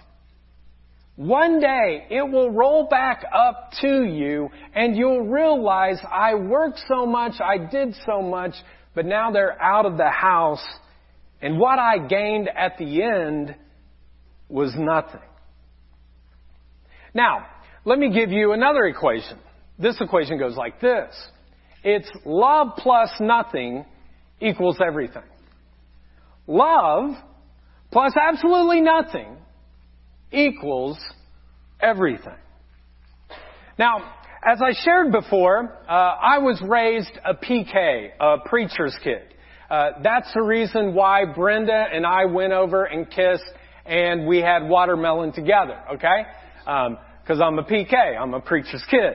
one 1.16 1.60
day 1.60 2.06
it 2.10 2.30
will 2.30 2.50
roll 2.50 2.88
back 2.88 3.24
up 3.32 3.72
to 3.80 4.04
you 4.04 4.50
and 4.74 4.96
you'll 4.96 5.26
realize 5.26 5.98
I 6.08 6.34
worked 6.34 6.80
so 6.86 7.06
much, 7.06 7.40
I 7.40 7.58
did 7.58 7.94
so 8.06 8.20
much, 8.22 8.54
but 8.94 9.06
now 9.06 9.30
they're 9.30 9.60
out 9.60 9.86
of 9.86 9.96
the 9.96 10.10
house 10.10 10.64
and 11.42 11.58
what 11.58 11.78
I 11.78 11.98
gained 12.06 12.48
at 12.48 12.76
the 12.78 13.02
end 13.02 13.54
was 14.48 14.72
nothing. 14.76 15.20
Now, 17.14 17.46
let 17.84 17.98
me 17.98 18.12
give 18.12 18.30
you 18.30 18.52
another 18.52 18.84
equation. 18.84 19.38
This 19.78 20.00
equation 20.00 20.38
goes 20.38 20.56
like 20.56 20.80
this. 20.80 21.14
It's 21.82 22.10
love 22.24 22.68
plus 22.76 23.10
nothing 23.20 23.84
equals 24.40 24.78
everything. 24.86 25.22
Love 26.46 27.10
plus 27.90 28.12
absolutely 28.20 28.80
nothing 28.80 29.36
equals 30.30 30.98
everything. 31.80 32.36
Now, 33.78 34.14
as 34.44 34.60
I 34.62 34.72
shared 34.84 35.12
before, 35.12 35.78
uh, 35.88 35.92
I 35.92 36.38
was 36.38 36.60
raised 36.66 37.10
a 37.24 37.34
PK, 37.34 38.10
a 38.18 38.36
preacher's 38.46 38.96
kid. 39.02 39.22
Uh, 39.70 39.92
that's 40.02 40.28
the 40.34 40.42
reason 40.42 40.94
why 40.94 41.24
Brenda 41.24 41.86
and 41.92 42.04
I 42.04 42.24
went 42.24 42.52
over 42.52 42.84
and 42.84 43.08
kissed 43.08 43.44
and 43.86 44.26
we 44.26 44.38
had 44.38 44.68
watermelon 44.68 45.32
together, 45.32 45.78
okay? 45.94 46.24
Because 46.64 47.40
um, 47.40 47.42
I'm 47.42 47.58
a 47.58 47.62
PK, 47.62 47.94
I'm 48.20 48.34
a 48.34 48.40
preacher's 48.40 48.84
kid. 48.90 49.14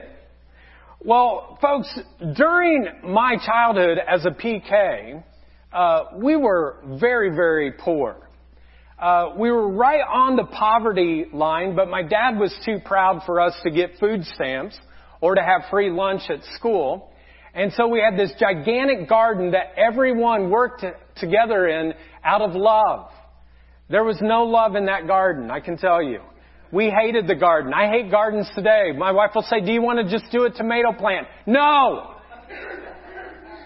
Well, 1.04 1.58
folks, 1.60 1.88
during 2.36 2.86
my 3.04 3.36
childhood 3.44 3.98
as 3.98 4.24
a 4.24 4.30
PK, 4.30 5.22
uh, 5.72 6.04
we 6.16 6.36
were 6.36 6.78
very, 6.98 7.36
very 7.36 7.72
poor. 7.72 8.16
Uh, 8.98 9.34
we 9.36 9.50
were 9.50 9.68
right 9.68 10.00
on 10.00 10.36
the 10.36 10.44
poverty 10.44 11.26
line, 11.34 11.76
but 11.76 11.88
my 11.88 12.02
dad 12.02 12.38
was 12.38 12.54
too 12.64 12.78
proud 12.82 13.22
for 13.26 13.42
us 13.42 13.54
to 13.62 13.70
get 13.70 13.90
food 14.00 14.24
stamps 14.34 14.78
or 15.20 15.34
to 15.34 15.42
have 15.42 15.68
free 15.70 15.90
lunch 15.90 16.22
at 16.30 16.42
school. 16.54 17.12
And 17.56 17.72
so 17.72 17.88
we 17.88 18.00
had 18.00 18.18
this 18.18 18.32
gigantic 18.38 19.08
garden 19.08 19.52
that 19.52 19.72
everyone 19.78 20.50
worked 20.50 20.84
together 21.16 21.66
in 21.66 21.94
out 22.22 22.42
of 22.42 22.54
love. 22.54 23.08
There 23.88 24.04
was 24.04 24.18
no 24.20 24.42
love 24.42 24.76
in 24.76 24.86
that 24.86 25.06
garden, 25.06 25.50
I 25.50 25.60
can 25.60 25.78
tell 25.78 26.02
you. 26.02 26.20
We 26.70 26.90
hated 26.90 27.26
the 27.26 27.34
garden. 27.34 27.72
I 27.72 27.88
hate 27.88 28.10
gardens 28.10 28.46
today. 28.54 28.92
My 28.94 29.10
wife 29.10 29.30
will 29.34 29.46
say, 29.48 29.62
do 29.64 29.72
you 29.72 29.80
want 29.80 30.06
to 30.06 30.18
just 30.18 30.30
do 30.30 30.44
a 30.44 30.50
tomato 30.50 30.92
plant? 30.92 31.28
No! 31.46 32.12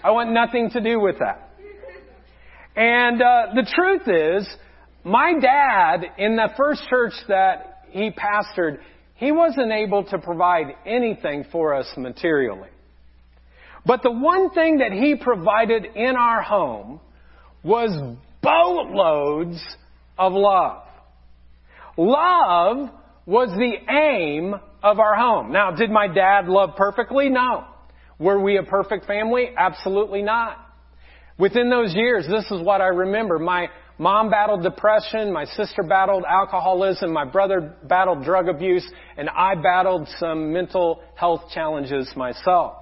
I 0.05 0.11
want 0.11 0.31
nothing 0.31 0.69
to 0.69 0.79
do 0.79 0.97
with 0.97 1.17
that. 1.19 1.49
And 2.77 3.21
uh, 3.21 3.47
the 3.55 3.69
truth 3.75 4.07
is, 4.07 4.47
my 5.03 5.33
dad, 5.41 6.05
in 6.17 6.37
the 6.37 6.49
first 6.55 6.81
church 6.89 7.13
that 7.27 7.83
he 7.89 8.11
pastored, 8.11 8.77
he 9.15 9.33
wasn't 9.33 9.73
able 9.73 10.05
to 10.05 10.17
provide 10.17 10.67
anything 10.85 11.45
for 11.51 11.75
us 11.75 11.87
materially. 11.97 12.69
But 13.85 14.03
the 14.03 14.11
one 14.11 14.51
thing 14.51 14.77
that 14.77 14.91
he 14.91 15.15
provided 15.15 15.85
in 15.95 16.15
our 16.15 16.41
home 16.41 16.99
was 17.63 18.17
boatloads 18.41 19.61
of 20.17 20.33
love. 20.33 20.83
Love 21.97 22.89
was 23.25 23.49
the 23.49 23.73
aim 23.91 24.55
of 24.83 24.99
our 24.99 25.15
home. 25.15 25.51
Now, 25.51 25.71
did 25.71 25.89
my 25.89 26.07
dad 26.07 26.47
love 26.47 26.71
perfectly? 26.75 27.29
No. 27.29 27.65
Were 28.19 28.39
we 28.39 28.57
a 28.57 28.63
perfect 28.63 29.05
family? 29.05 29.49
Absolutely 29.57 30.21
not. 30.21 30.57
Within 31.37 31.69
those 31.69 31.93
years, 31.95 32.27
this 32.27 32.45
is 32.51 32.61
what 32.63 32.81
I 32.81 32.87
remember. 32.87 33.39
My 33.39 33.67
mom 33.97 34.29
battled 34.29 34.63
depression, 34.63 35.33
my 35.33 35.45
sister 35.45 35.81
battled 35.81 36.23
alcoholism, 36.27 37.11
my 37.11 37.25
brother 37.25 37.75
battled 37.83 38.23
drug 38.23 38.47
abuse, 38.47 38.87
and 39.17 39.29
I 39.29 39.55
battled 39.55 40.07
some 40.19 40.53
mental 40.53 41.01
health 41.15 41.45
challenges 41.53 42.11
myself. 42.15 42.80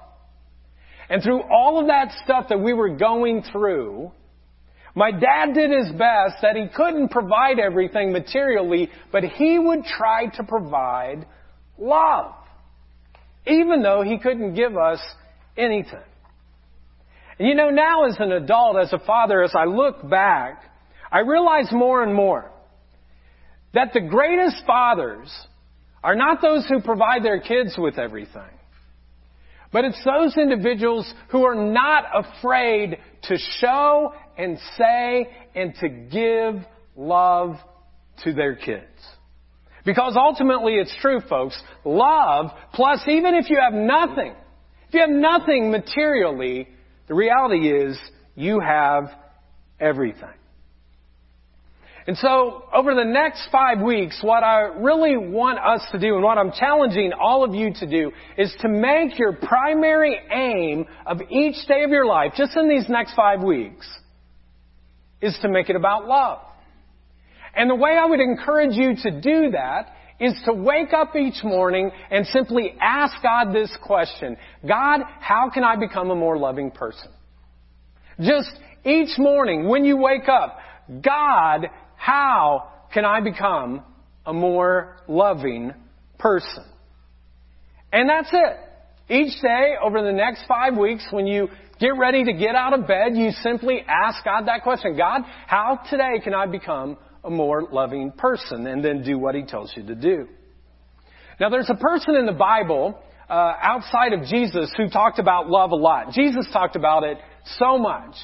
And 1.09 1.23
through 1.23 1.41
all 1.41 1.79
of 1.79 1.87
that 1.87 2.11
stuff 2.23 2.49
that 2.49 2.59
we 2.59 2.73
were 2.73 2.89
going 2.89 3.43
through, 3.51 4.11
my 4.95 5.11
dad 5.11 5.53
did 5.53 5.71
his 5.71 5.91
best 5.91 6.35
that 6.41 6.55
he 6.55 6.67
couldn't 6.73 7.09
provide 7.09 7.59
everything 7.59 8.11
materially, 8.11 8.89
but 9.11 9.23
he 9.23 9.57
would 9.57 9.83
try 9.85 10.27
to 10.35 10.43
provide 10.43 11.25
love. 11.77 12.33
Even 13.47 13.81
though 13.81 14.03
he 14.03 14.19
couldn't 14.19 14.53
give 14.53 14.77
us 14.77 14.99
anything. 15.57 15.99
And 17.39 17.47
you 17.47 17.55
know, 17.55 17.69
now 17.69 18.05
as 18.05 18.17
an 18.19 18.31
adult, 18.31 18.77
as 18.77 18.93
a 18.93 18.99
father, 18.99 19.41
as 19.41 19.53
I 19.55 19.65
look 19.65 20.07
back, 20.07 20.63
I 21.11 21.19
realize 21.19 21.71
more 21.71 22.03
and 22.03 22.13
more 22.13 22.51
that 23.73 23.93
the 23.93 24.01
greatest 24.01 24.63
fathers 24.67 25.31
are 26.03 26.15
not 26.15 26.41
those 26.41 26.67
who 26.67 26.81
provide 26.81 27.23
their 27.23 27.39
kids 27.39 27.75
with 27.77 27.97
everything. 27.97 28.58
But 29.71 29.85
it's 29.85 30.03
those 30.03 30.35
individuals 30.35 31.11
who 31.29 31.43
are 31.45 31.55
not 31.55 32.05
afraid 32.13 32.97
to 33.23 33.38
show 33.59 34.13
and 34.38 34.57
say 34.77 35.27
and 35.53 35.75
to 35.75 35.89
give 35.89 36.65
love 36.95 37.57
to 38.23 38.33
their 38.33 38.55
kids. 38.55 38.85
Because 39.85 40.15
ultimately 40.17 40.73
it's 40.73 40.95
true, 41.01 41.19
folks. 41.29 41.59
Love, 41.85 42.51
plus 42.73 42.99
even 43.07 43.35
if 43.35 43.49
you 43.49 43.59
have 43.61 43.73
nothing, 43.73 44.33
if 44.88 44.93
you 44.93 45.01
have 45.01 45.09
nothing 45.09 45.71
materially, 45.71 46.67
the 47.07 47.13
reality 47.13 47.71
is 47.71 47.97
you 48.35 48.59
have 48.59 49.11
everything. 49.79 50.38
And 52.09 52.17
so, 52.17 52.63
over 52.73 52.95
the 52.95 53.03
next 53.03 53.49
five 53.51 53.81
weeks, 53.81 54.17
what 54.23 54.43
I 54.43 54.61
really 54.61 55.15
want 55.15 55.59
us 55.59 55.83
to 55.91 55.99
do 55.99 56.15
and 56.15 56.23
what 56.23 56.39
I'm 56.39 56.51
challenging 56.51 57.13
all 57.13 57.43
of 57.43 57.53
you 57.53 57.71
to 57.71 57.85
do 57.85 58.11
is 58.35 58.51
to 58.61 58.67
make 58.67 59.19
your 59.19 59.33
primary 59.33 60.19
aim 60.31 60.87
of 61.05 61.21
each 61.29 61.67
day 61.67 61.84
of 61.84 61.91
your 61.91 62.07
life, 62.07 62.31
just 62.36 62.57
in 62.57 62.67
these 62.67 62.89
next 62.89 63.13
five 63.13 63.43
weeks, 63.43 63.88
is 65.21 65.38
to 65.43 65.49
make 65.49 65.69
it 65.69 65.75
about 65.75 66.07
love. 66.07 66.39
And 67.55 67.69
the 67.69 67.75
way 67.75 67.91
I 67.91 68.07
would 68.07 68.21
encourage 68.21 68.73
you 68.75 68.95
to 69.03 69.21
do 69.21 69.51
that 69.51 69.93
is 70.19 70.34
to 70.45 70.53
wake 70.53 70.93
up 70.93 71.15
each 71.15 71.43
morning 71.43 71.91
and 72.10 72.25
simply 72.25 72.73
ask 72.81 73.21
God 73.21 73.53
this 73.53 73.69
question. 73.84 74.36
God, 74.67 75.01
how 75.19 75.51
can 75.53 75.63
I 75.63 75.75
become 75.75 76.10
a 76.10 76.15
more 76.15 76.39
loving 76.39 76.71
person? 76.71 77.12
Just 78.19 78.49
each 78.84 79.15
morning 79.19 79.69
when 79.69 79.86
you 79.86 79.95
wake 79.95 80.27
up, 80.27 80.57
God, 81.03 81.67
how 81.99 82.71
can 82.93 83.03
I 83.03 83.19
become 83.19 83.83
a 84.25 84.33
more 84.33 84.95
loving 85.07 85.73
person? 86.17 86.63
And 87.91 88.09
that's 88.09 88.29
it. 88.31 89.13
Each 89.13 89.41
day 89.41 89.75
over 89.83 90.01
the 90.01 90.13
next 90.13 90.45
five 90.47 90.77
weeks, 90.77 91.05
when 91.12 91.27
you 91.27 91.49
get 91.79 91.97
ready 91.97 92.23
to 92.23 92.33
get 92.33 92.55
out 92.55 92.73
of 92.73 92.88
bed, 92.88 93.15
you 93.15 93.31
simply 93.43 93.83
ask 93.85 94.23
God 94.23 94.47
that 94.47 94.63
question. 94.63 94.95
God, 94.95 95.23
how 95.45 95.81
today 95.89 96.21
can 96.23 96.33
I 96.33 96.45
become 96.45 96.97
a 97.23 97.29
more 97.29 97.67
loving 97.69 98.12
person? 98.12 98.65
And 98.65 98.83
then 98.83 99.03
do 99.03 99.19
what 99.19 99.35
He 99.35 99.43
tells 99.43 99.73
you 99.75 99.85
to 99.88 99.95
do. 99.95 100.27
Now 101.39 101.49
there's 101.49 101.69
a 101.69 101.75
person 101.75 102.15
in 102.15 102.25
the 102.25 102.31
Bible, 102.31 102.97
uh, 103.29 103.53
outside 103.62 104.13
of 104.13 104.23
Jesus 104.25 104.71
who 104.77 104.89
talked 104.89 105.19
about 105.19 105.49
love 105.49 105.71
a 105.71 105.75
lot. 105.75 106.13
Jesus 106.13 106.47
talked 106.53 106.77
about 106.77 107.03
it 107.03 107.17
so 107.57 107.77
much. 107.77 108.15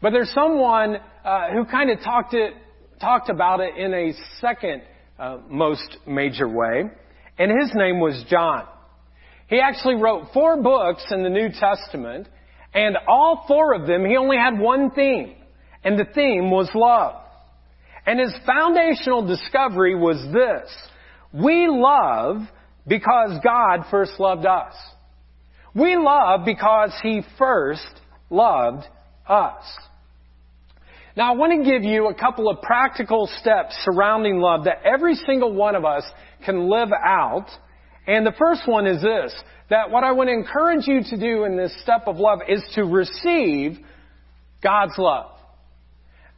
But 0.00 0.10
there's 0.10 0.32
someone 0.32 0.96
uh, 1.24 1.50
who 1.50 1.64
kind 1.64 1.90
of 1.90 2.00
talked 2.00 2.32
it 2.32 2.54
talked 3.00 3.30
about 3.30 3.60
it 3.60 3.76
in 3.76 3.94
a 3.94 4.12
second 4.40 4.82
uh, 5.18 5.38
most 5.48 5.96
major 6.06 6.48
way, 6.48 6.84
and 7.38 7.62
his 7.62 7.72
name 7.74 8.00
was 8.00 8.24
John. 8.28 8.66
He 9.48 9.60
actually 9.60 9.96
wrote 9.96 10.32
four 10.32 10.62
books 10.62 11.04
in 11.10 11.22
the 11.22 11.30
New 11.30 11.48
Testament, 11.48 12.28
and 12.74 12.96
all 13.06 13.44
four 13.48 13.74
of 13.74 13.86
them, 13.86 14.04
he 14.04 14.16
only 14.16 14.36
had 14.36 14.58
one 14.58 14.90
theme, 14.90 15.34
and 15.82 15.98
the 15.98 16.04
theme 16.14 16.50
was 16.50 16.68
love. 16.74 17.22
And 18.06 18.20
his 18.20 18.34
foundational 18.46 19.26
discovery 19.26 19.94
was 19.94 20.16
this. 20.32 20.70
We 21.32 21.68
love 21.68 22.38
because 22.86 23.38
God 23.44 23.84
first 23.90 24.12
loved 24.18 24.46
us. 24.46 24.74
We 25.74 25.96
love 25.96 26.44
because 26.44 26.92
He 27.02 27.22
first 27.38 27.86
loved 28.30 28.84
us. 29.28 29.62
Now 31.18 31.32
I 31.32 31.36
want 31.36 31.64
to 31.64 31.68
give 31.68 31.82
you 31.82 32.06
a 32.06 32.14
couple 32.14 32.48
of 32.48 32.62
practical 32.62 33.28
steps 33.40 33.76
surrounding 33.84 34.38
love 34.38 34.66
that 34.66 34.82
every 34.84 35.16
single 35.16 35.52
one 35.52 35.74
of 35.74 35.84
us 35.84 36.04
can 36.46 36.70
live 36.70 36.90
out. 36.92 37.48
And 38.06 38.24
the 38.24 38.34
first 38.38 38.68
one 38.68 38.86
is 38.86 39.02
this, 39.02 39.34
that 39.68 39.90
what 39.90 40.04
I 40.04 40.12
want 40.12 40.28
to 40.28 40.32
encourage 40.32 40.86
you 40.86 41.02
to 41.02 41.16
do 41.18 41.42
in 41.42 41.56
this 41.56 41.76
step 41.82 42.02
of 42.06 42.18
love 42.18 42.38
is 42.48 42.62
to 42.76 42.84
receive 42.84 43.80
God's 44.62 44.92
love. 44.96 45.32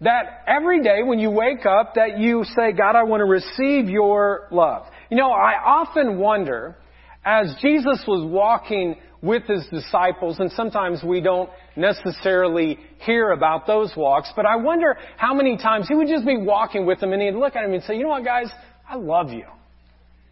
That 0.00 0.44
every 0.46 0.82
day 0.82 1.02
when 1.04 1.18
you 1.18 1.30
wake 1.30 1.66
up 1.66 1.96
that 1.96 2.18
you 2.18 2.44
say, 2.56 2.72
God, 2.72 2.96
I 2.96 3.02
want 3.02 3.20
to 3.20 3.26
receive 3.26 3.90
your 3.90 4.48
love. 4.50 4.86
You 5.10 5.18
know, 5.18 5.30
I 5.30 5.62
often 5.62 6.16
wonder, 6.16 6.74
as 7.22 7.54
Jesus 7.60 8.02
was 8.08 8.26
walking 8.26 8.96
with 9.22 9.44
his 9.44 9.66
disciples, 9.70 10.38
and 10.40 10.50
sometimes 10.52 11.02
we 11.04 11.20
don't 11.20 11.50
necessarily 11.76 12.78
hear 13.00 13.32
about 13.32 13.66
those 13.66 13.92
walks, 13.96 14.30
but 14.34 14.46
I 14.46 14.56
wonder 14.56 14.96
how 15.16 15.34
many 15.34 15.58
times 15.58 15.88
he 15.88 15.94
would 15.94 16.08
just 16.08 16.24
be 16.24 16.38
walking 16.38 16.86
with 16.86 17.00
them 17.00 17.12
and 17.12 17.20
he'd 17.20 17.34
look 17.34 17.54
at 17.54 17.64
him 17.64 17.74
and 17.74 17.82
say, 17.82 17.96
you 17.96 18.04
know 18.04 18.08
what 18.10 18.24
guys, 18.24 18.50
I 18.88 18.96
love 18.96 19.30
you. 19.30 19.44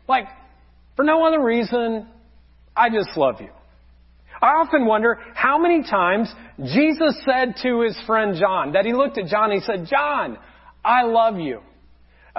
Like, 0.09 0.27
for 0.96 1.05
no 1.05 1.27
other 1.27 1.42
reason, 1.42 2.09
I 2.74 2.88
just 2.88 3.16
love 3.16 3.40
you. 3.40 3.51
I 4.40 4.48
often 4.48 4.87
wonder 4.87 5.18
how 5.35 5.59
many 5.59 5.83
times 5.83 6.33
Jesus 6.64 7.20
said 7.24 7.55
to 7.62 7.81
his 7.83 7.98
friend 8.07 8.37
John, 8.38 8.72
that 8.72 8.87
he 8.87 8.92
looked 8.92 9.18
at 9.18 9.27
John 9.27 9.51
and 9.51 9.61
he 9.61 9.66
said, 9.66 9.87
John, 9.90 10.38
I 10.85 11.03
love 11.03 11.38
you. 11.38 11.61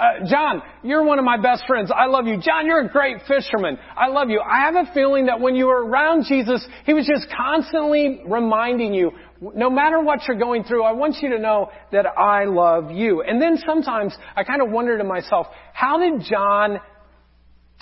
Uh, 0.00 0.24
John, 0.26 0.62
you're 0.82 1.04
one 1.04 1.18
of 1.18 1.26
my 1.26 1.36
best 1.36 1.64
friends. 1.66 1.90
I 1.94 2.06
love 2.06 2.26
you. 2.26 2.40
John, 2.40 2.64
you're 2.64 2.80
a 2.80 2.88
great 2.88 3.18
fisherman. 3.28 3.78
I 3.94 4.08
love 4.08 4.30
you. 4.30 4.40
I 4.40 4.60
have 4.60 4.74
a 4.74 4.90
feeling 4.94 5.26
that 5.26 5.40
when 5.40 5.54
you 5.54 5.66
were 5.66 5.84
around 5.84 6.24
Jesus, 6.26 6.66
he 6.86 6.94
was 6.94 7.06
just 7.06 7.26
constantly 7.36 8.22
reminding 8.26 8.94
you, 8.94 9.10
no 9.42 9.68
matter 9.68 10.00
what 10.00 10.20
you're 10.26 10.38
going 10.38 10.64
through, 10.64 10.84
I 10.84 10.92
want 10.92 11.16
you 11.20 11.28
to 11.30 11.38
know 11.38 11.70
that 11.92 12.06
I 12.06 12.46
love 12.46 12.90
you. 12.90 13.22
And 13.22 13.42
then 13.42 13.58
sometimes 13.66 14.16
I 14.34 14.42
kind 14.42 14.62
of 14.62 14.70
wonder 14.70 14.96
to 14.96 15.04
myself, 15.04 15.48
how 15.74 15.98
did 15.98 16.22
John 16.22 16.80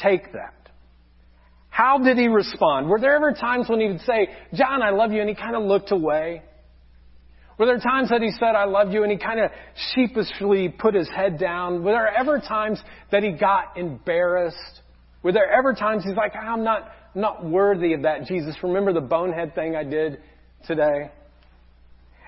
take 0.02 0.32
that? 0.32 0.54
How 1.68 1.98
did 1.98 2.18
he 2.18 2.26
respond? 2.26 2.88
Were 2.88 2.98
there 2.98 3.14
ever 3.14 3.30
times 3.30 3.68
when 3.68 3.78
he 3.80 3.86
would 3.86 4.00
say, 4.00 4.26
John, 4.54 4.82
I 4.82 4.90
love 4.90 5.12
you, 5.12 5.20
and 5.20 5.28
he 5.28 5.36
kind 5.36 5.54
of 5.54 5.62
looked 5.62 5.92
away? 5.92 6.42
Were 7.58 7.66
there 7.66 7.78
times 7.78 8.10
that 8.10 8.22
he 8.22 8.30
said, 8.30 8.54
I 8.54 8.66
love 8.66 8.92
you, 8.92 9.02
and 9.02 9.10
he 9.10 9.18
kind 9.18 9.40
of 9.40 9.50
sheepishly 9.94 10.68
put 10.68 10.94
his 10.94 11.08
head 11.08 11.38
down? 11.38 11.82
Were 11.82 11.90
there 11.90 12.16
ever 12.16 12.38
times 12.38 12.80
that 13.10 13.24
he 13.24 13.32
got 13.32 13.76
embarrassed? 13.76 14.82
Were 15.24 15.32
there 15.32 15.50
ever 15.50 15.74
times 15.74 16.04
he's 16.04 16.14
like, 16.14 16.34
I'm 16.36 16.62
not, 16.62 16.92
I'm 17.14 17.20
not 17.20 17.44
worthy 17.44 17.94
of 17.94 18.02
that, 18.02 18.26
Jesus. 18.26 18.56
Remember 18.62 18.92
the 18.92 19.00
bonehead 19.00 19.56
thing 19.56 19.74
I 19.74 19.82
did 19.82 20.20
today? 20.66 21.10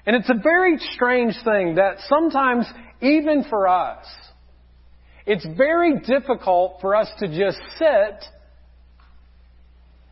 And 0.05 0.16
it's 0.16 0.31
a 0.31 0.40
very 0.43 0.79
strange 0.95 1.35
thing 1.45 1.77
that 1.77 1.99
sometimes, 2.09 2.66
even 3.01 3.45
for 3.49 3.69
us, 3.69 4.07
it's 5.27 5.47
very 5.57 6.01
difficult 6.01 6.79
for 6.81 6.97
us 6.97 7.09
to 7.19 7.29
just 7.29 7.59
sit 7.79 8.25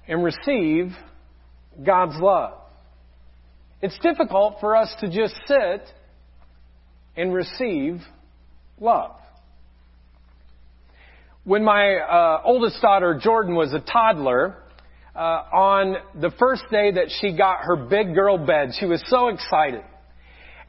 and 0.06 0.22
receive 0.22 0.92
God's 1.84 2.20
love. 2.20 2.58
It's 3.80 3.98
difficult 4.00 4.56
for 4.60 4.74
us 4.76 4.92
to 5.00 5.10
just 5.10 5.34
sit 5.46 5.82
and 7.16 7.32
receive 7.32 8.00
love. 8.80 9.16
When 11.44 11.64
my 11.64 11.96
uh, 11.96 12.42
oldest 12.44 12.80
daughter, 12.82 13.18
Jordan, 13.22 13.54
was 13.54 13.72
a 13.72 13.80
toddler, 13.80 14.56
uh, 15.14 15.18
on 15.18 15.96
the 16.20 16.30
first 16.38 16.62
day 16.70 16.92
that 16.92 17.06
she 17.20 17.36
got 17.36 17.60
her 17.62 17.76
big 17.76 18.14
girl 18.14 18.38
bed, 18.38 18.70
she 18.78 18.86
was 18.86 19.02
so 19.06 19.28
excited. 19.28 19.82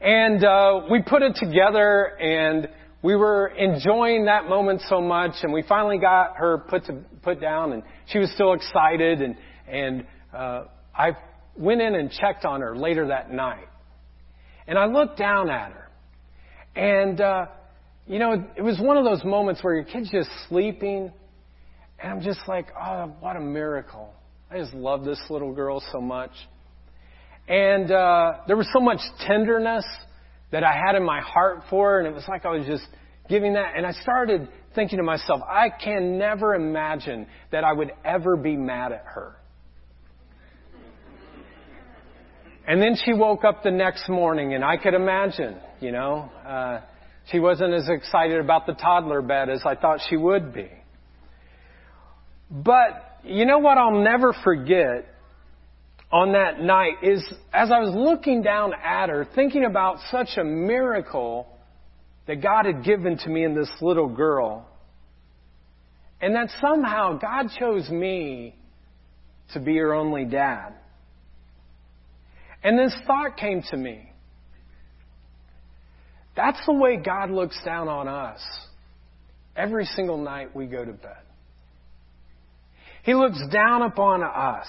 And 0.00 0.42
uh, 0.42 0.82
we 0.90 1.02
put 1.02 1.22
it 1.22 1.36
together 1.36 2.18
and 2.18 2.68
we 3.02 3.16
were 3.16 3.48
enjoying 3.48 4.24
that 4.24 4.48
moment 4.48 4.82
so 4.88 5.00
much 5.00 5.32
and 5.42 5.52
we 5.52 5.62
finally 5.62 5.98
got 5.98 6.36
her 6.36 6.58
put 6.58 6.84
to, 6.86 6.98
put 7.22 7.40
down 7.40 7.72
and 7.72 7.82
she 8.06 8.18
was 8.18 8.30
still 8.32 8.54
excited 8.54 9.22
and 9.22 9.36
and 9.68 10.06
uh, 10.34 10.64
I 10.94 11.12
went 11.60 11.80
in 11.80 11.94
and 11.94 12.10
checked 12.10 12.44
on 12.44 12.60
her 12.60 12.76
later 12.76 13.08
that 13.08 13.30
night. 13.30 13.68
And 14.66 14.78
I 14.78 14.86
looked 14.86 15.18
down 15.18 15.50
at 15.50 15.72
her. 15.72 15.88
And 16.74 17.20
uh, 17.20 17.46
you 18.06 18.18
know, 18.18 18.44
it 18.56 18.62
was 18.62 18.80
one 18.80 18.96
of 18.96 19.04
those 19.04 19.24
moments 19.24 19.62
where 19.62 19.74
your 19.74 19.84
kid's 19.84 20.10
just 20.10 20.30
sleeping 20.48 21.12
and 22.02 22.12
I'm 22.12 22.20
just 22.22 22.40
like, 22.48 22.68
"Oh, 22.80 23.12
what 23.20 23.36
a 23.36 23.40
miracle." 23.40 24.12
I 24.50 24.58
just 24.58 24.74
love 24.74 25.04
this 25.04 25.20
little 25.28 25.52
girl 25.52 25.82
so 25.92 26.00
much. 26.00 26.32
And 27.46 27.90
uh, 27.90 28.32
there 28.46 28.56
was 28.56 28.68
so 28.72 28.80
much 28.80 28.98
tenderness 29.26 29.84
that 30.50 30.64
I 30.64 30.72
had 30.72 30.96
in 30.96 31.04
my 31.04 31.20
heart 31.20 31.62
for 31.70 31.90
her, 31.90 31.98
and 31.98 32.08
it 32.08 32.14
was 32.14 32.24
like 32.28 32.44
I 32.44 32.50
was 32.50 32.66
just 32.66 32.86
giving 33.28 33.54
that. 33.54 33.74
And 33.76 33.86
I 33.86 33.92
started 33.92 34.48
thinking 34.74 34.98
to 34.98 35.04
myself, 35.04 35.40
I 35.42 35.68
can 35.68 36.18
never 36.18 36.54
imagine 36.54 37.26
that 37.52 37.64
I 37.64 37.72
would 37.72 37.92
ever 38.04 38.36
be 38.36 38.56
mad 38.56 38.92
at 38.92 39.04
her. 39.14 39.36
And 42.70 42.80
then 42.80 42.94
she 43.04 43.12
woke 43.12 43.42
up 43.42 43.64
the 43.64 43.72
next 43.72 44.08
morning, 44.08 44.54
and 44.54 44.64
I 44.64 44.76
could 44.76 44.94
imagine, 44.94 45.56
you 45.80 45.90
know, 45.90 46.30
uh, 46.46 46.82
she 47.28 47.40
wasn't 47.40 47.74
as 47.74 47.88
excited 47.88 48.38
about 48.38 48.64
the 48.64 48.74
toddler 48.74 49.22
bed 49.22 49.50
as 49.50 49.62
I 49.66 49.74
thought 49.74 49.98
she 50.08 50.16
would 50.16 50.54
be. 50.54 50.70
But 52.48 53.18
you 53.24 53.44
know 53.44 53.58
what 53.58 53.76
I'll 53.76 54.00
never 54.00 54.32
forget 54.44 55.04
on 56.12 56.34
that 56.34 56.60
night 56.60 57.02
is 57.02 57.24
as 57.52 57.72
I 57.72 57.80
was 57.80 57.92
looking 57.92 58.40
down 58.40 58.72
at 58.72 59.08
her, 59.08 59.26
thinking 59.34 59.64
about 59.64 59.96
such 60.12 60.36
a 60.36 60.44
miracle 60.44 61.48
that 62.28 62.36
God 62.40 62.66
had 62.66 62.84
given 62.84 63.18
to 63.18 63.28
me 63.28 63.42
in 63.42 63.56
this 63.56 63.70
little 63.80 64.08
girl, 64.08 64.64
and 66.20 66.36
that 66.36 66.50
somehow 66.60 67.18
God 67.18 67.48
chose 67.58 67.90
me 67.90 68.54
to 69.54 69.58
be 69.58 69.76
her 69.76 69.92
only 69.92 70.24
dad. 70.24 70.74
And 72.62 72.78
this 72.78 72.94
thought 73.06 73.36
came 73.36 73.62
to 73.70 73.76
me. 73.76 74.12
That's 76.36 76.60
the 76.66 76.72
way 76.72 76.96
God 76.96 77.30
looks 77.30 77.58
down 77.64 77.88
on 77.88 78.08
us 78.08 78.40
every 79.56 79.84
single 79.84 80.18
night 80.18 80.54
we 80.54 80.66
go 80.66 80.84
to 80.84 80.92
bed. 80.92 81.16
He 83.02 83.14
looks 83.14 83.40
down 83.50 83.82
upon 83.82 84.22
us 84.22 84.66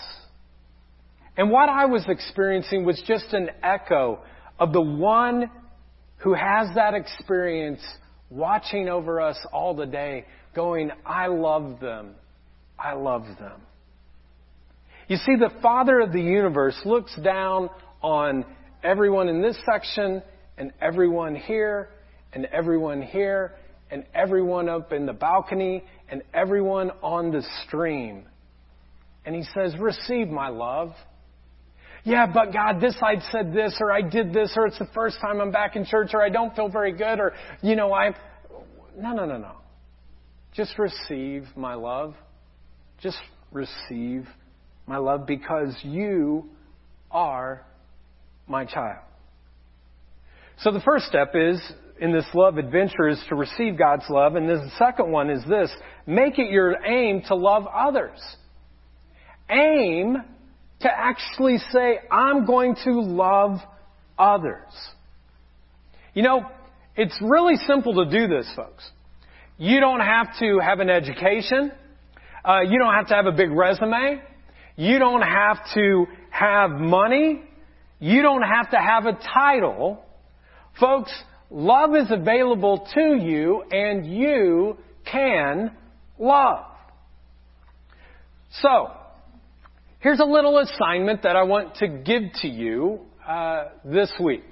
and 1.37 1.49
what 1.49 1.69
I 1.69 1.85
was 1.85 2.03
experiencing 2.07 2.85
was 2.85 3.01
just 3.07 3.33
an 3.33 3.49
echo 3.63 4.19
of 4.59 4.73
the 4.73 4.81
one 4.81 5.49
who 6.17 6.33
has 6.33 6.67
that 6.75 6.93
experience 6.93 7.81
watching 8.29 8.89
over 8.89 9.21
us 9.21 9.37
all 9.51 9.73
the 9.73 9.85
day, 9.85 10.25
going, 10.53 10.91
I 11.05 11.27
love 11.27 11.79
them. 11.79 12.15
I 12.77 12.93
love 12.93 13.23
them. 13.39 13.61
You 15.07 15.17
see, 15.17 15.35
the 15.35 15.51
Father 15.61 15.99
of 15.99 16.11
the 16.11 16.21
universe 16.21 16.75
looks 16.85 17.15
down 17.23 17.69
on 18.01 18.45
everyone 18.83 19.27
in 19.27 19.41
this 19.41 19.57
section, 19.65 20.21
and 20.57 20.71
everyone 20.81 21.35
here, 21.35 21.89
and 22.33 22.45
everyone 22.45 23.01
here, 23.01 23.53
and 23.89 24.05
everyone 24.13 24.69
up 24.69 24.93
in 24.93 25.05
the 25.05 25.13
balcony, 25.13 25.83
and 26.09 26.23
everyone 26.33 26.91
on 27.01 27.31
the 27.31 27.43
stream. 27.65 28.25
And 29.25 29.35
He 29.35 29.43
says, 29.53 29.75
Receive 29.77 30.29
my 30.29 30.49
love 30.49 30.93
yeah, 32.03 32.25
but 32.25 32.51
God, 32.51 32.81
this 32.81 32.95
I 33.01 33.19
said 33.31 33.53
this, 33.53 33.77
or 33.79 33.91
I 33.91 34.01
did 34.01 34.33
this, 34.33 34.53
or 34.55 34.65
it's 34.65 34.79
the 34.79 34.89
first 34.93 35.17
time 35.21 35.39
I'm 35.39 35.51
back 35.51 35.75
in 35.75 35.85
church, 35.85 36.11
or 36.13 36.21
I 36.23 36.29
don't 36.29 36.55
feel 36.55 36.69
very 36.69 36.93
good, 36.93 37.19
or, 37.19 37.33
you 37.61 37.75
know, 37.75 37.93
I. 37.93 38.15
No, 38.97 39.13
no, 39.13 39.25
no, 39.25 39.37
no. 39.37 39.53
Just 40.53 40.77
receive 40.79 41.45
my 41.55 41.75
love. 41.75 42.15
Just 43.01 43.19
receive 43.51 44.27
my 44.87 44.97
love 44.97 45.25
because 45.25 45.75
you 45.83 46.49
are 47.09 47.65
my 48.47 48.65
child. 48.65 49.03
So 50.59 50.71
the 50.71 50.81
first 50.81 51.05
step 51.05 51.33
is 51.35 51.59
in 51.99 52.11
this 52.11 52.25
love 52.33 52.57
adventure 52.57 53.07
is 53.07 53.21
to 53.29 53.35
receive 53.35 53.77
God's 53.77 54.05
love, 54.09 54.35
and 54.35 54.49
the 54.49 54.69
second 54.77 55.11
one 55.11 55.29
is 55.29 55.43
this: 55.47 55.71
make 56.05 56.39
it 56.39 56.49
your 56.49 56.83
aim 56.85 57.23
to 57.27 57.35
love 57.35 57.65
others. 57.67 58.19
Aim 59.49 60.17
to 60.81 60.89
actually 60.89 61.57
say, 61.71 61.99
I'm 62.11 62.45
going 62.45 62.75
to 62.83 63.01
love 63.01 63.59
others. 64.17 64.71
You 66.13 66.23
know, 66.23 66.45
it's 66.95 67.17
really 67.21 67.55
simple 67.67 68.03
to 68.03 68.11
do 68.11 68.27
this, 68.27 68.51
folks. 68.55 68.89
You 69.57 69.79
don't 69.79 69.99
have 69.99 70.27
to 70.39 70.59
have 70.59 70.79
an 70.79 70.89
education. 70.89 71.71
Uh, 72.43 72.61
you 72.67 72.79
don't 72.79 72.93
have 72.93 73.07
to 73.07 73.13
have 73.13 73.27
a 73.27 73.31
big 73.31 73.51
resume. 73.51 74.21
You 74.81 74.97
don't 74.99 75.21
have 75.21 75.57
to 75.75 76.05
have 76.29 76.71
money. 76.71 77.43
You 77.99 78.21
don't 78.21 78.41
have 78.41 78.71
to 78.71 78.77
have 78.77 79.05
a 79.05 79.13
title. 79.13 80.03
Folks, 80.79 81.11
love 81.49 81.95
is 81.95 82.09
available 82.09 82.87
to 82.93 83.15
you 83.15 83.63
and 83.71 84.05
you 84.05 84.77
can 85.05 85.71
love. 86.17 86.65
So, 88.61 88.91
Here's 90.01 90.19
a 90.19 90.25
little 90.25 90.57
assignment 90.57 91.21
that 91.21 91.35
I 91.35 91.43
want 91.43 91.75
to 91.75 91.87
give 91.87 92.23
to 92.41 92.47
you 92.47 93.01
uh, 93.27 93.65
this 93.85 94.11
week. 94.19 94.43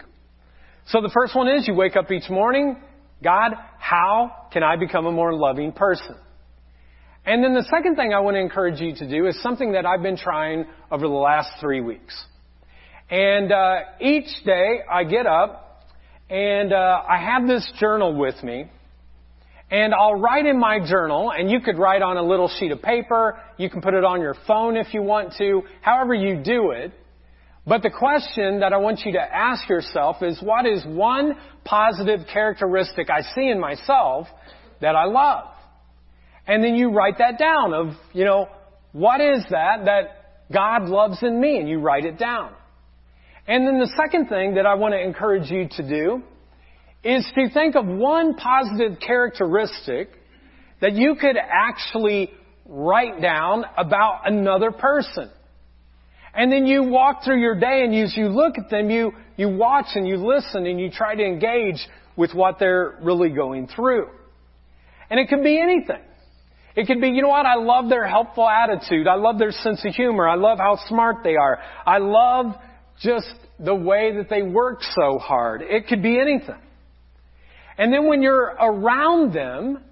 So 0.85 1.01
the 1.01 1.09
first 1.11 1.35
one 1.35 1.47
is 1.47 1.67
you 1.67 1.73
wake 1.73 1.95
up 1.95 2.11
each 2.11 2.29
morning, 2.29 2.77
God, 3.23 3.53
how 3.79 4.47
can 4.53 4.61
I 4.61 4.75
become 4.75 5.07
a 5.07 5.11
more 5.11 5.33
loving 5.33 5.71
person? 5.71 6.15
And 7.25 7.43
then 7.43 7.53
the 7.53 7.65
second 7.69 7.95
thing 7.95 8.13
I 8.13 8.19
want 8.19 8.35
to 8.35 8.39
encourage 8.39 8.79
you 8.79 8.95
to 8.95 9.07
do 9.07 9.27
is 9.27 9.41
something 9.41 9.73
that 9.73 9.85
I've 9.85 10.01
been 10.01 10.17
trying 10.17 10.65
over 10.91 11.07
the 11.07 11.13
last 11.13 11.49
three 11.59 11.81
weeks. 11.81 12.19
And 13.09 13.51
uh, 13.51 13.75
each 13.99 14.29
day 14.45 14.79
I 14.89 15.03
get 15.03 15.27
up 15.27 15.85
and 16.29 16.73
uh, 16.73 17.01
I 17.07 17.17
have 17.17 17.47
this 17.47 17.69
journal 17.79 18.15
with 18.15 18.41
me 18.43 18.65
and 19.71 19.93
I'll 19.93 20.15
write 20.15 20.47
in 20.47 20.59
my 20.59 20.79
journal, 20.79 21.31
and 21.31 21.49
you 21.49 21.59
could 21.59 21.77
write 21.77 22.01
on 22.01 22.17
a 22.17 22.23
little 22.23 22.49
sheet 22.59 22.71
of 22.71 22.81
paper. 22.81 23.39
You 23.57 23.69
can 23.69 23.81
put 23.81 23.93
it 23.93 24.03
on 24.03 24.19
your 24.19 24.35
phone 24.47 24.75
if 24.75 24.93
you 24.93 25.03
want 25.03 25.35
to, 25.37 25.61
however 25.81 26.15
you 26.15 26.41
do 26.43 26.71
it. 26.71 26.91
But 27.67 27.83
the 27.83 27.91
question 27.91 28.61
that 28.61 28.73
I 28.73 28.77
want 28.77 29.01
you 29.05 29.11
to 29.11 29.21
ask 29.21 29.69
yourself 29.69 30.23
is, 30.23 30.41
what 30.41 30.65
is 30.65 30.83
one 30.87 31.37
positive 31.65 32.21
characteristic 32.33 33.11
I 33.11 33.21
see 33.35 33.47
in 33.49 33.59
myself 33.59 34.27
that 34.81 34.95
I 34.95 35.05
love? 35.05 35.45
And 36.49 36.63
then 36.63 36.73
you 36.73 36.89
write 36.89 37.19
that 37.19 37.37
down 37.37 37.75
of, 37.75 37.89
you 38.11 38.25
know, 38.25 38.49
what 38.91 39.21
is 39.21 39.45
that 39.51 39.85
that 39.85 40.49
God 40.51 40.89
loves 40.89 41.19
in 41.21 41.39
me? 41.39 41.59
And 41.59 41.69
you 41.69 41.79
write 41.79 42.05
it 42.05 42.17
down. 42.17 42.53
And 43.47 43.67
then 43.67 43.79
the 43.79 43.93
second 43.95 44.29
thing 44.29 44.55
that 44.55 44.65
I 44.65 44.73
want 44.73 44.95
to 44.95 44.99
encourage 44.99 45.51
you 45.51 45.69
to 45.69 45.87
do 45.87 46.23
is 47.03 47.23
to 47.35 47.49
think 47.51 47.75
of 47.75 47.85
one 47.85 48.33
positive 48.33 48.99
characteristic 48.99 50.09
that 50.81 50.93
you 50.93 51.15
could 51.21 51.37
actually 51.37 52.31
write 52.65 53.21
down 53.21 53.63
about 53.77 54.21
another 54.25 54.71
person. 54.71 55.29
And 56.33 56.51
then 56.51 56.65
you 56.65 56.81
walk 56.81 57.23
through 57.23 57.41
your 57.41 57.59
day 57.59 57.83
and 57.83 57.93
as 57.93 58.17
you 58.17 58.27
look 58.27 58.57
at 58.57 58.71
them, 58.71 58.89
you, 58.89 59.11
you 59.37 59.49
watch 59.49 59.87
and 59.93 60.07
you 60.07 60.17
listen 60.17 60.65
and 60.65 60.79
you 60.79 60.89
try 60.89 61.13
to 61.13 61.23
engage 61.23 61.87
with 62.15 62.33
what 62.33 62.57
they're 62.57 62.97
really 63.03 63.29
going 63.29 63.67
through. 63.67 64.07
And 65.11 65.19
it 65.19 65.29
could 65.29 65.43
be 65.43 65.59
anything. 65.61 66.01
It 66.79 66.87
could 66.87 67.01
be, 67.01 67.09
you 67.09 67.21
know 67.21 67.27
what, 67.27 67.45
I 67.45 67.55
love 67.55 67.89
their 67.89 68.07
helpful 68.07 68.47
attitude. 68.47 69.05
I 69.05 69.15
love 69.15 69.37
their 69.37 69.51
sense 69.51 69.83
of 69.83 69.93
humor. 69.93 70.29
I 70.29 70.35
love 70.35 70.59
how 70.59 70.79
smart 70.87 71.17
they 71.25 71.35
are. 71.35 71.59
I 71.85 71.97
love 71.97 72.55
just 73.01 73.27
the 73.59 73.75
way 73.75 74.15
that 74.15 74.29
they 74.29 74.43
work 74.43 74.79
so 74.95 75.17
hard. 75.17 75.61
It 75.61 75.87
could 75.87 76.01
be 76.01 76.17
anything. 76.17 76.55
And 77.77 77.91
then 77.91 78.07
when 78.07 78.21
you're 78.21 78.55
around 78.57 79.33
them, 79.33 79.83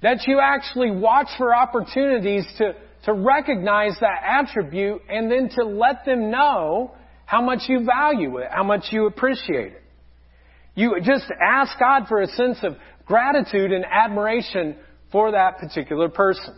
that 0.00 0.26
you 0.26 0.40
actually 0.40 0.92
watch 0.92 1.28
for 1.36 1.54
opportunities 1.54 2.46
to, 2.56 2.72
to 3.04 3.12
recognize 3.12 3.92
that 4.00 4.22
attribute 4.24 5.02
and 5.10 5.30
then 5.30 5.50
to 5.56 5.64
let 5.64 6.06
them 6.06 6.30
know 6.30 6.92
how 7.26 7.42
much 7.42 7.68
you 7.68 7.84
value 7.84 8.38
it, 8.38 8.48
how 8.50 8.64
much 8.64 8.84
you 8.92 9.04
appreciate 9.04 9.72
it. 9.72 9.82
You 10.74 10.96
just 11.04 11.30
ask 11.38 11.78
God 11.78 12.04
for 12.08 12.22
a 12.22 12.28
sense 12.28 12.60
of 12.62 12.76
gratitude 13.04 13.72
and 13.72 13.84
admiration 13.84 14.76
for 15.14 15.30
that 15.30 15.58
particular 15.58 16.08
person. 16.08 16.56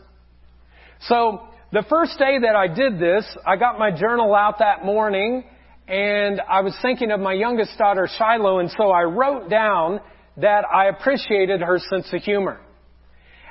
So, 1.08 1.40
the 1.72 1.84
first 1.90 2.18
day 2.18 2.38
that 2.40 2.56
I 2.56 2.68
did 2.68 2.98
this, 2.98 3.26
I 3.46 3.56
got 3.56 3.78
my 3.78 3.90
journal 3.90 4.34
out 4.34 4.60
that 4.60 4.82
morning 4.82 5.44
and 5.86 6.40
I 6.40 6.62
was 6.62 6.74
thinking 6.80 7.10
of 7.10 7.20
my 7.20 7.34
youngest 7.34 7.76
daughter, 7.76 8.08
Shiloh, 8.16 8.60
and 8.60 8.70
so 8.70 8.90
I 8.90 9.02
wrote 9.02 9.50
down 9.50 10.00
that 10.38 10.64
I 10.74 10.86
appreciated 10.86 11.60
her 11.60 11.78
sense 11.78 12.08
of 12.14 12.22
humor. 12.22 12.58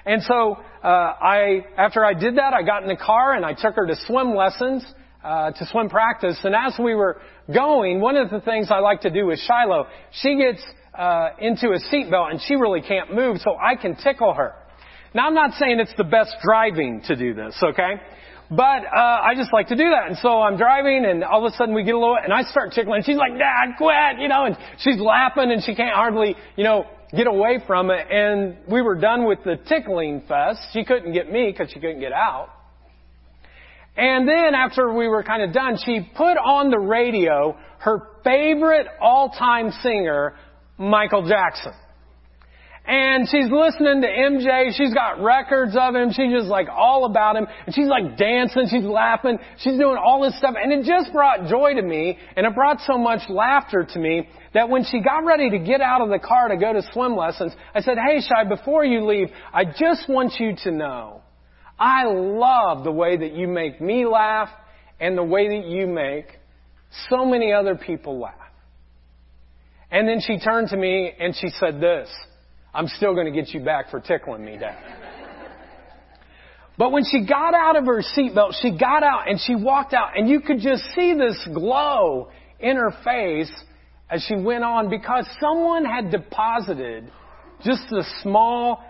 And 0.08 0.24
so, 0.24 0.58
uh, 0.84 0.88
I, 0.88 1.66
after 1.78 2.04
I 2.04 2.16
did 2.16 2.38
that, 2.38 2.56
I 2.56 2.64
got 2.64 2.82
in 2.82 2.90
the 2.90 2.96
car 2.96 3.36
and 3.36 3.46
I 3.46 3.54
took 3.54 3.76
her 3.76 3.86
to 3.86 3.96
swim 4.08 4.34
lessons, 4.34 4.84
uh, 5.24 5.52
to 5.52 5.68
swim 5.72 5.88
practice. 5.88 6.38
And 6.44 6.56
as 6.56 6.74
we 6.84 6.96
were 6.96 7.22
going, 7.54 8.02
one 8.02 8.18
of 8.18 8.32
the 8.32 8.40
things 8.40 8.70
I 8.72 8.80
like 8.80 9.02
to 9.02 9.12
do 9.12 9.28
with 9.28 9.38
Shiloh, 9.42 9.86
she 10.14 10.36
gets, 10.36 10.66
uh, 10.98 11.30
into 11.40 11.68
a 11.68 11.80
seatbelt 11.94 12.32
and 12.32 12.42
she 12.48 12.56
really 12.56 12.82
can't 12.82 13.14
move, 13.14 13.38
so 13.42 13.56
I 13.56 13.76
can 13.76 13.96
tickle 13.98 14.34
her. 14.34 14.56
Now 15.16 15.28
I'm 15.28 15.34
not 15.34 15.54
saying 15.54 15.80
it's 15.80 15.94
the 15.98 16.04
best 16.04 16.36
driving 16.44 17.02
to 17.08 17.16
do 17.16 17.34
this, 17.34 17.56
okay? 17.64 18.02
But 18.52 18.84
uh, 18.86 19.22
I 19.24 19.34
just 19.36 19.54
like 19.54 19.70
to 19.70 19.76
do 19.76 19.90
that. 19.90 20.08
And 20.10 20.18
so 20.18 20.42
I'm 20.42 20.58
driving, 20.58 21.06
and 21.06 21.24
all 21.24 21.46
of 21.46 21.54
a 21.54 21.56
sudden 21.56 21.74
we 21.74 21.86
get 21.86 21.96
a 21.96 21.98
little, 21.98 22.18
and 22.22 22.34
I 22.34 22.44
start 22.44 22.74
tickling. 22.74 22.98
And 22.98 23.06
She's 23.06 23.16
like, 23.16 23.32
"Dad, 23.38 23.78
quit!" 23.78 24.20
You 24.20 24.28
know, 24.28 24.44
and 24.44 24.58
she's 24.80 25.00
laughing, 25.00 25.52
and 25.52 25.64
she 25.64 25.74
can't 25.74 25.96
hardly, 25.96 26.36
you 26.58 26.66
know, 26.66 26.86
get 27.16 27.28
away 27.28 27.60
from 27.66 27.92
it. 27.92 28.12
And 28.12 28.58
we 28.70 28.82
were 28.82 28.96
done 28.96 29.26
with 29.26 29.40
the 29.46 29.56
tickling 29.70 30.22
fest. 30.28 30.60
She 30.74 30.84
couldn't 30.84 31.14
get 31.14 31.32
me 31.32 31.50
because 31.50 31.72
she 31.72 31.80
couldn't 31.80 32.02
get 32.02 32.12
out. 32.12 32.50
And 33.96 34.28
then 34.28 34.54
after 34.54 34.94
we 34.94 35.08
were 35.08 35.24
kind 35.24 35.42
of 35.42 35.54
done, 35.54 35.78
she 35.84 36.02
put 36.16 36.36
on 36.38 36.70
the 36.70 36.80
radio 36.80 37.58
her 37.80 38.02
favorite 38.26 38.88
all-time 39.00 39.72
singer, 39.82 40.34
Michael 40.78 41.26
Jackson. 41.28 41.72
And 42.88 43.28
she's 43.28 43.50
listening 43.50 44.02
to 44.02 44.08
MJ. 44.08 44.72
She's 44.76 44.94
got 44.94 45.20
records 45.20 45.76
of 45.76 45.96
him. 45.96 46.10
She's 46.12 46.32
just 46.32 46.48
like 46.48 46.68
all 46.70 47.06
about 47.06 47.36
him. 47.36 47.48
And 47.66 47.74
she's 47.74 47.88
like 47.88 48.16
dancing. 48.16 48.68
She's 48.70 48.84
laughing. 48.84 49.40
She's 49.58 49.78
doing 49.78 49.98
all 49.98 50.22
this 50.22 50.38
stuff. 50.38 50.54
And 50.62 50.72
it 50.72 50.86
just 50.86 51.12
brought 51.12 51.48
joy 51.50 51.74
to 51.74 51.82
me. 51.82 52.20
And 52.36 52.46
it 52.46 52.54
brought 52.54 52.80
so 52.82 52.98
much 52.98 53.22
laughter 53.28 53.88
to 53.92 54.00
me 54.00 54.30
that 54.54 54.70
when 54.70 54.84
she 54.86 55.02
got 55.02 55.26
ready 55.26 55.50
to 55.50 55.60
get 55.60 55.82
out 55.82 56.02
of 56.02 56.10
the 56.10 56.20
car 56.20 56.50
to 56.50 56.58
go 56.58 56.74
to 56.74 56.84
swim 56.94 57.16
lessons, 57.16 57.54
I 57.74 57.82
said, 57.82 57.98
Hey, 57.98 58.22
Shai, 58.22 58.48
before 58.48 58.86
you 58.86 59.06
leave, 59.06 59.30
I 59.52 59.66
just 59.66 60.08
want 60.08 60.36
you 60.40 60.56
to 60.64 60.72
know 60.72 61.22
I 61.80 62.06
love 62.06 62.84
the 62.84 62.92
way 62.92 63.18
that 63.18 63.34
you 63.34 63.48
make 63.48 63.82
me 63.82 64.06
laugh 64.06 64.50
and 65.00 65.18
the 65.18 65.24
way 65.24 65.60
that 65.60 65.68
you 65.68 65.88
make 65.88 66.28
so 67.10 67.26
many 67.26 67.52
other 67.52 67.76
people 67.76 68.20
laugh. 68.20 68.34
And 69.92 70.08
then 70.08 70.20
she 70.22 70.40
turned 70.40 70.70
to 70.70 70.78
me 70.78 71.12
and 71.20 71.36
she 71.36 71.50
said 71.60 71.82
this. 71.82 72.10
I'm 72.76 72.88
still 72.88 73.14
going 73.14 73.26
to 73.26 73.32
get 73.32 73.54
you 73.54 73.62
back 73.64 73.90
for 73.90 74.00
tickling 74.00 74.44
me, 74.44 74.58
Dad. 74.58 74.78
But 76.78 76.92
when 76.92 77.06
she 77.10 77.26
got 77.26 77.54
out 77.54 77.78
of 77.78 77.86
her 77.86 78.02
seatbelt, 78.02 78.56
she 78.62 78.78
got 78.78 79.02
out 79.02 79.30
and 79.30 79.40
she 79.40 79.56
walked 79.56 79.94
out 79.94 80.18
and 80.18 80.28
you 80.28 80.42
could 80.42 80.60
just 80.60 80.84
see 80.94 81.14
this 81.14 81.48
glow 81.54 82.30
in 82.60 82.76
her 82.76 82.92
face 83.04 83.52
as 84.10 84.24
she 84.28 84.36
went 84.36 84.66
on 84.66 84.90
because 84.90 85.26
someone 85.40 85.86
had 85.86 86.12
deposited 86.12 87.10
just 87.64 87.84
a 87.94 88.04
small 88.22 88.84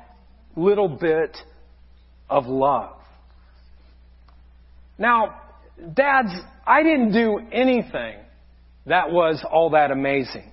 little 0.55 0.89
bit 0.89 1.37
of 2.27 2.47
love. 2.47 2.97
Now, 4.97 5.41
dads, 5.93 6.33
I 6.65 6.81
didn't 6.81 7.11
do 7.11 7.39
anything 7.51 8.17
that 8.87 9.11
was 9.11 9.43
all 9.49 9.71
that 9.71 9.91
amazing. 9.91 10.51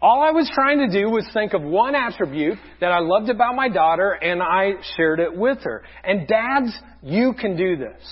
All 0.00 0.22
I 0.22 0.30
was 0.30 0.50
trying 0.54 0.78
to 0.78 0.88
do 0.88 1.08
was 1.08 1.26
think 1.32 1.54
of 1.54 1.62
one 1.62 1.94
attribute 1.94 2.58
that 2.80 2.92
I 2.92 2.98
loved 2.98 3.30
about 3.30 3.54
my 3.54 3.68
daughter 3.68 4.10
and 4.10 4.42
I 4.42 4.72
shared 4.96 5.20
it 5.20 5.34
with 5.34 5.58
her. 5.62 5.82
And 6.04 6.28
dads, 6.28 6.78
you 7.02 7.32
can 7.32 7.56
do 7.56 7.76
this. 7.76 8.02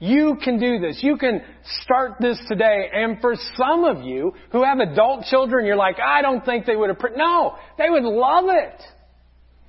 You 0.00 0.36
can 0.42 0.60
do 0.60 0.78
this. 0.78 1.00
You 1.02 1.16
can 1.16 1.42
start 1.82 2.16
this 2.20 2.38
today. 2.46 2.88
And 2.92 3.20
for 3.20 3.34
some 3.56 3.84
of 3.84 4.04
you 4.04 4.32
who 4.52 4.62
have 4.62 4.78
adult 4.78 5.24
children, 5.24 5.66
you're 5.66 5.76
like, 5.76 5.96
I 5.98 6.22
don't 6.22 6.44
think 6.44 6.66
they 6.66 6.76
would 6.76 6.90
have, 6.90 6.98
no, 7.16 7.56
they 7.78 7.88
would 7.88 8.04
love 8.04 8.44
it 8.48 8.82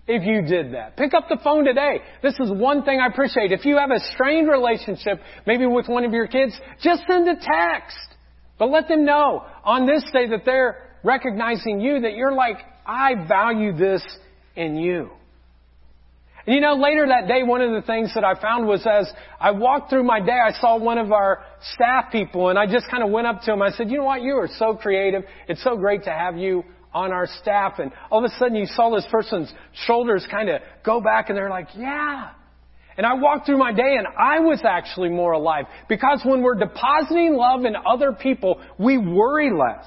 if 0.08 0.23
you 0.23 0.41
did 0.41 0.73
that. 0.73 0.97
Pick 0.97 1.13
up 1.13 1.30
the 1.30 1.39
phone 1.43 1.63
today. 1.63 2.02
This 2.21 2.36
is 2.39 2.52
one 2.52 2.84
thing 2.84 2.99
I 2.99 3.08
appreciate. 3.08 3.52
If 3.52 3.65
you 3.65 3.78
have 3.78 3.91
a 3.91 3.99
strained 4.13 4.49
relationship, 4.49 5.19
maybe 5.47 5.65
with 5.65 5.88
one 5.88 6.04
of 6.04 6.12
your 6.12 6.28
kids, 6.28 6.54
just 6.84 7.04
send 7.08 7.28
a 7.30 7.36
text. 7.36 7.97
But 8.60 8.69
let 8.69 8.88
them 8.88 9.06
know 9.06 9.45
on 9.63 9.88
this 9.88 10.04
day 10.12 10.28
that 10.28 10.41
they're 10.45 10.88
recognizing 11.04 11.80
you 11.82 12.02
that 12.02 12.14
you're 12.14 12.34
like, 12.34 12.58
I 12.86 13.28
value 13.28 13.76
this 13.76 14.04
in 14.56 14.76
you. 14.76 15.10
And 16.46 16.56
you 16.56 16.62
know, 16.62 16.74
later 16.76 17.08
that 17.08 17.28
day, 17.28 17.44
one 17.44 17.62
of 17.62 17.72
the 17.72 17.86
things 17.86 18.12
that 18.16 18.24
I 18.24 18.40
found 18.40 18.68
was 18.68 18.86
as 18.86 19.12
I 19.40 19.52
walked 19.52 19.90
through 19.90 20.04
my 20.04 20.20
day, 20.20 20.40
I 20.40 20.52
saw 20.60 20.78
one 20.78 20.98
of 20.98 21.12
our 21.12 21.44
staff 21.74 22.06
people 22.12 22.50
and 22.50 22.58
I 22.58 22.66
just 22.66 22.90
kind 22.90 23.04
of 23.04 23.12
went 23.12 23.28
up 23.28 23.42
to 23.44 23.54
him. 23.54 23.62
I 23.62 23.70
said, 23.70 23.92
you 23.92 23.98
know 23.98 24.06
what? 24.06 24.22
You 24.22 24.36
are 24.38 24.50
so 24.58 24.76
creative. 24.76 25.24
It's 25.48 25.64
so 25.64 25.78
great 25.78 26.06
to 26.06 26.12
have 26.12 26.38
you 26.38 26.64
on 26.94 27.12
our 27.12 27.28
staff. 27.42 27.74
And 27.78 27.92
all 28.10 28.26
of 28.26 28.32
a 28.32 28.36
sudden 28.38 28.56
you 28.56 28.66
saw 28.66 28.94
this 28.96 29.06
person's 29.12 29.54
shoulders 29.86 30.26
kind 30.32 30.50
of 30.50 30.62
go 30.84 31.02
back 31.02 31.30
and 31.30 31.38
they're 31.38 31.50
like, 31.50 31.68
yeah. 31.78 32.32
And 32.98 33.06
I 33.06 33.14
walked 33.14 33.46
through 33.46 33.60
my 33.60 33.72
day 33.72 33.96
and 33.98 34.08
I 34.18 34.40
was 34.40 34.62
actually 34.68 35.10
more 35.10 35.34
alive 35.34 35.66
because 35.88 36.22
when 36.26 36.42
we're 36.42 36.56
depositing 36.56 37.36
love 37.36 37.64
in 37.64 37.76
other 37.86 38.12
people, 38.12 38.60
we 38.78 38.98
worry 38.98 39.52
less. 39.52 39.86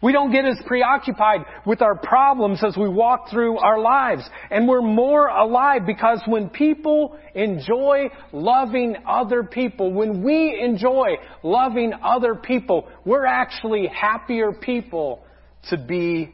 We 0.00 0.12
don't 0.12 0.30
get 0.30 0.44
as 0.44 0.60
preoccupied 0.64 1.40
with 1.66 1.82
our 1.82 1.96
problems 1.96 2.62
as 2.62 2.76
we 2.76 2.88
walk 2.88 3.30
through 3.30 3.58
our 3.58 3.80
lives. 3.80 4.22
And 4.50 4.68
we're 4.68 4.82
more 4.82 5.26
alive 5.26 5.86
because 5.86 6.22
when 6.26 6.50
people 6.50 7.18
enjoy 7.34 8.10
loving 8.32 8.96
other 9.06 9.42
people, 9.42 9.92
when 9.92 10.22
we 10.22 10.60
enjoy 10.62 11.16
loving 11.42 11.92
other 12.02 12.36
people, 12.36 12.88
we're 13.04 13.26
actually 13.26 13.88
happier 13.88 14.52
people 14.52 15.24
to 15.70 15.76
be 15.76 16.32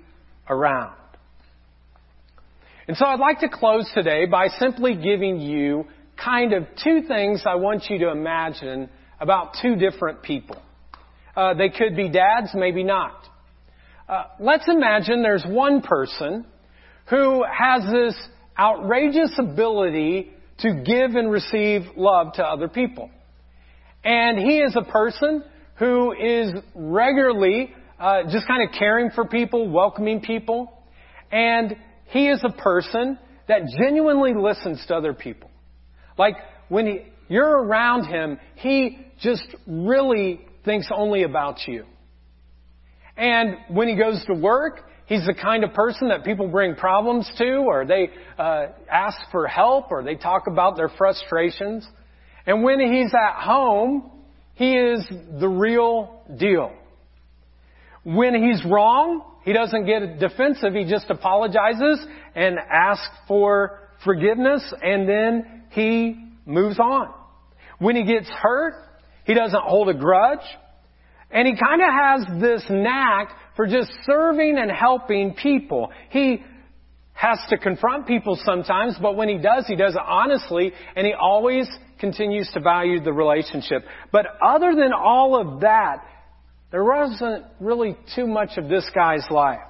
around. 0.48 0.94
And 2.86 2.96
so 2.98 3.06
I'd 3.06 3.20
like 3.20 3.40
to 3.40 3.48
close 3.48 3.90
today 3.94 4.26
by 4.26 4.48
simply 4.58 4.94
giving 4.94 5.40
you 5.40 5.86
kind 6.22 6.52
of 6.52 6.66
two 6.82 7.02
things 7.08 7.44
I 7.46 7.54
want 7.54 7.84
you 7.88 7.98
to 8.00 8.10
imagine 8.10 8.90
about 9.18 9.56
two 9.62 9.76
different 9.76 10.22
people. 10.22 10.60
Uh, 11.34 11.54
they 11.54 11.70
could 11.70 11.96
be 11.96 12.10
dads, 12.10 12.50
maybe 12.54 12.84
not. 12.84 13.14
Uh, 14.06 14.24
let's 14.38 14.68
imagine 14.68 15.22
there's 15.22 15.44
one 15.46 15.80
person 15.80 16.44
who 17.08 17.42
has 17.42 17.82
this 17.90 18.14
outrageous 18.58 19.32
ability 19.38 20.30
to 20.58 20.82
give 20.84 21.14
and 21.14 21.30
receive 21.30 21.82
love 21.96 22.34
to 22.34 22.42
other 22.42 22.68
people. 22.68 23.10
And 24.04 24.38
he 24.38 24.58
is 24.58 24.76
a 24.76 24.84
person 24.84 25.42
who 25.76 26.12
is 26.12 26.52
regularly 26.74 27.72
uh, 27.98 28.24
just 28.24 28.46
kind 28.46 28.68
of 28.68 28.74
caring 28.78 29.10
for 29.10 29.24
people, 29.24 29.70
welcoming 29.70 30.20
people. 30.20 30.70
And 31.32 31.74
he 32.06 32.28
is 32.28 32.40
a 32.44 32.52
person 32.52 33.18
that 33.48 33.62
genuinely 33.78 34.34
listens 34.34 34.84
to 34.88 34.94
other 34.94 35.14
people. 35.14 35.50
Like 36.18 36.36
when 36.68 36.86
he, 36.86 36.98
you're 37.28 37.64
around 37.64 38.04
him, 38.04 38.38
he 38.56 38.98
just 39.20 39.46
really 39.66 40.40
thinks 40.64 40.88
only 40.94 41.22
about 41.22 41.66
you. 41.66 41.86
And 43.16 43.56
when 43.68 43.88
he 43.88 43.96
goes 43.96 44.24
to 44.26 44.34
work, 44.34 44.80
he's 45.06 45.24
the 45.26 45.34
kind 45.34 45.64
of 45.64 45.72
person 45.72 46.08
that 46.08 46.24
people 46.24 46.48
bring 46.48 46.74
problems 46.74 47.30
to, 47.38 47.56
or 47.58 47.84
they 47.84 48.10
uh, 48.38 48.66
ask 48.90 49.16
for 49.30 49.46
help, 49.46 49.90
or 49.90 50.02
they 50.02 50.16
talk 50.16 50.46
about 50.46 50.76
their 50.76 50.88
frustrations. 50.88 51.86
And 52.46 52.62
when 52.62 52.80
he's 52.80 53.12
at 53.14 53.42
home, 53.42 54.10
he 54.54 54.74
is 54.74 55.06
the 55.40 55.48
real 55.48 56.22
deal. 56.36 56.72
When 58.04 58.34
he's 58.34 58.64
wrong, 58.64 59.22
he 59.44 59.52
doesn't 59.52 59.86
get 59.86 60.18
defensive. 60.18 60.74
He 60.74 60.84
just 60.84 61.08
apologizes 61.08 62.04
and 62.34 62.58
asks 62.58 63.08
for 63.28 63.80
forgiveness, 64.04 64.62
and 64.82 65.08
then 65.08 65.62
he 65.70 66.32
moves 66.46 66.78
on. 66.78 67.12
When 67.78 67.96
he 67.96 68.04
gets 68.04 68.28
hurt, 68.28 68.74
he 69.24 69.34
doesn't 69.34 69.62
hold 69.62 69.88
a 69.88 69.94
grudge. 69.94 70.44
And 71.34 71.48
he 71.48 71.54
kind 71.56 71.82
of 71.82 71.88
has 71.90 72.40
this 72.40 72.64
knack 72.70 73.30
for 73.56 73.66
just 73.66 73.90
serving 74.06 74.56
and 74.56 74.70
helping 74.70 75.34
people. 75.34 75.90
He 76.10 76.42
has 77.12 77.38
to 77.50 77.58
confront 77.58 78.06
people 78.06 78.38
sometimes, 78.44 78.96
but 79.02 79.16
when 79.16 79.28
he 79.28 79.38
does, 79.38 79.66
he 79.66 79.76
does 79.76 79.94
it 79.94 80.00
honestly, 80.04 80.72
and 80.94 81.06
he 81.06 81.12
always 81.12 81.68
continues 81.98 82.48
to 82.54 82.60
value 82.60 83.02
the 83.02 83.12
relationship. 83.12 83.82
But 84.12 84.26
other 84.44 84.74
than 84.74 84.92
all 84.92 85.40
of 85.40 85.60
that, 85.60 86.04
there 86.70 86.84
wasn't 86.84 87.44
really 87.60 87.96
too 88.14 88.26
much 88.26 88.56
of 88.56 88.68
this 88.68 88.88
guy's 88.94 89.24
life. 89.30 89.60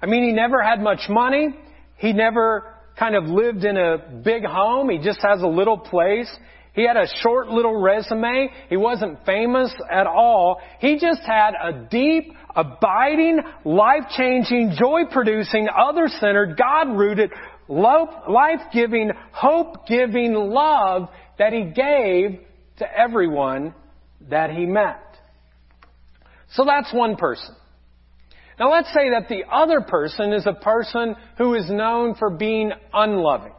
I 0.00 0.06
mean, 0.06 0.24
he 0.24 0.32
never 0.32 0.62
had 0.62 0.80
much 0.80 1.08
money. 1.08 1.48
He 1.96 2.12
never 2.12 2.74
kind 2.98 3.14
of 3.14 3.24
lived 3.24 3.64
in 3.64 3.76
a 3.76 3.98
big 4.22 4.44
home. 4.44 4.90
He 4.90 4.98
just 4.98 5.20
has 5.22 5.42
a 5.42 5.46
little 5.46 5.78
place. 5.78 6.30
He 6.74 6.86
had 6.86 6.96
a 6.96 7.06
short 7.22 7.48
little 7.48 7.80
resume. 7.80 8.50
He 8.70 8.76
wasn't 8.76 9.24
famous 9.26 9.70
at 9.90 10.06
all. 10.06 10.60
He 10.80 10.98
just 10.98 11.20
had 11.26 11.52
a 11.62 11.86
deep, 11.90 12.32
abiding, 12.56 13.40
life-changing, 13.64 14.76
joy-producing, 14.78 15.68
other-centered, 15.68 16.56
God-rooted, 16.56 17.30
life-giving, 17.68 19.10
hope-giving 19.32 20.32
love 20.34 21.08
that 21.38 21.52
he 21.52 21.64
gave 21.64 22.40
to 22.78 22.98
everyone 22.98 23.74
that 24.30 24.50
he 24.50 24.64
met. 24.64 25.00
So 26.52 26.64
that's 26.64 26.92
one 26.92 27.16
person. 27.16 27.54
Now 28.58 28.70
let's 28.70 28.88
say 28.94 29.10
that 29.10 29.28
the 29.28 29.44
other 29.50 29.80
person 29.80 30.32
is 30.32 30.46
a 30.46 30.52
person 30.52 31.16
who 31.36 31.54
is 31.54 31.70
known 31.70 32.14
for 32.14 32.30
being 32.30 32.72
unloving. 32.92 33.52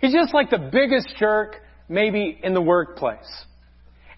He's 0.00 0.12
just 0.12 0.34
like 0.34 0.50
the 0.50 0.70
biggest 0.72 1.08
jerk 1.18 1.56
maybe 1.88 2.38
in 2.42 2.54
the 2.54 2.60
workplace. 2.60 3.18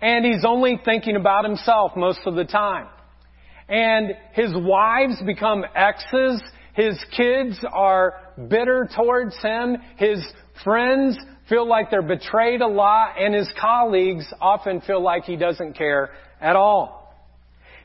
And 0.00 0.24
he's 0.24 0.44
only 0.44 0.80
thinking 0.84 1.16
about 1.16 1.44
himself 1.44 1.92
most 1.96 2.20
of 2.26 2.34
the 2.34 2.44
time. 2.44 2.86
And 3.68 4.12
his 4.32 4.50
wives 4.54 5.16
become 5.26 5.64
exes. 5.74 6.40
His 6.74 6.98
kids 7.16 7.58
are 7.72 8.14
bitter 8.48 8.88
towards 8.94 9.36
him. 9.42 9.76
His 9.96 10.24
friends 10.64 11.18
feel 11.48 11.66
like 11.66 11.90
they're 11.90 12.02
betrayed 12.02 12.60
a 12.60 12.68
lot. 12.68 13.14
And 13.20 13.34
his 13.34 13.48
colleagues 13.60 14.32
often 14.40 14.80
feel 14.82 15.02
like 15.02 15.24
he 15.24 15.36
doesn't 15.36 15.74
care 15.74 16.10
at 16.40 16.56
all. 16.56 16.98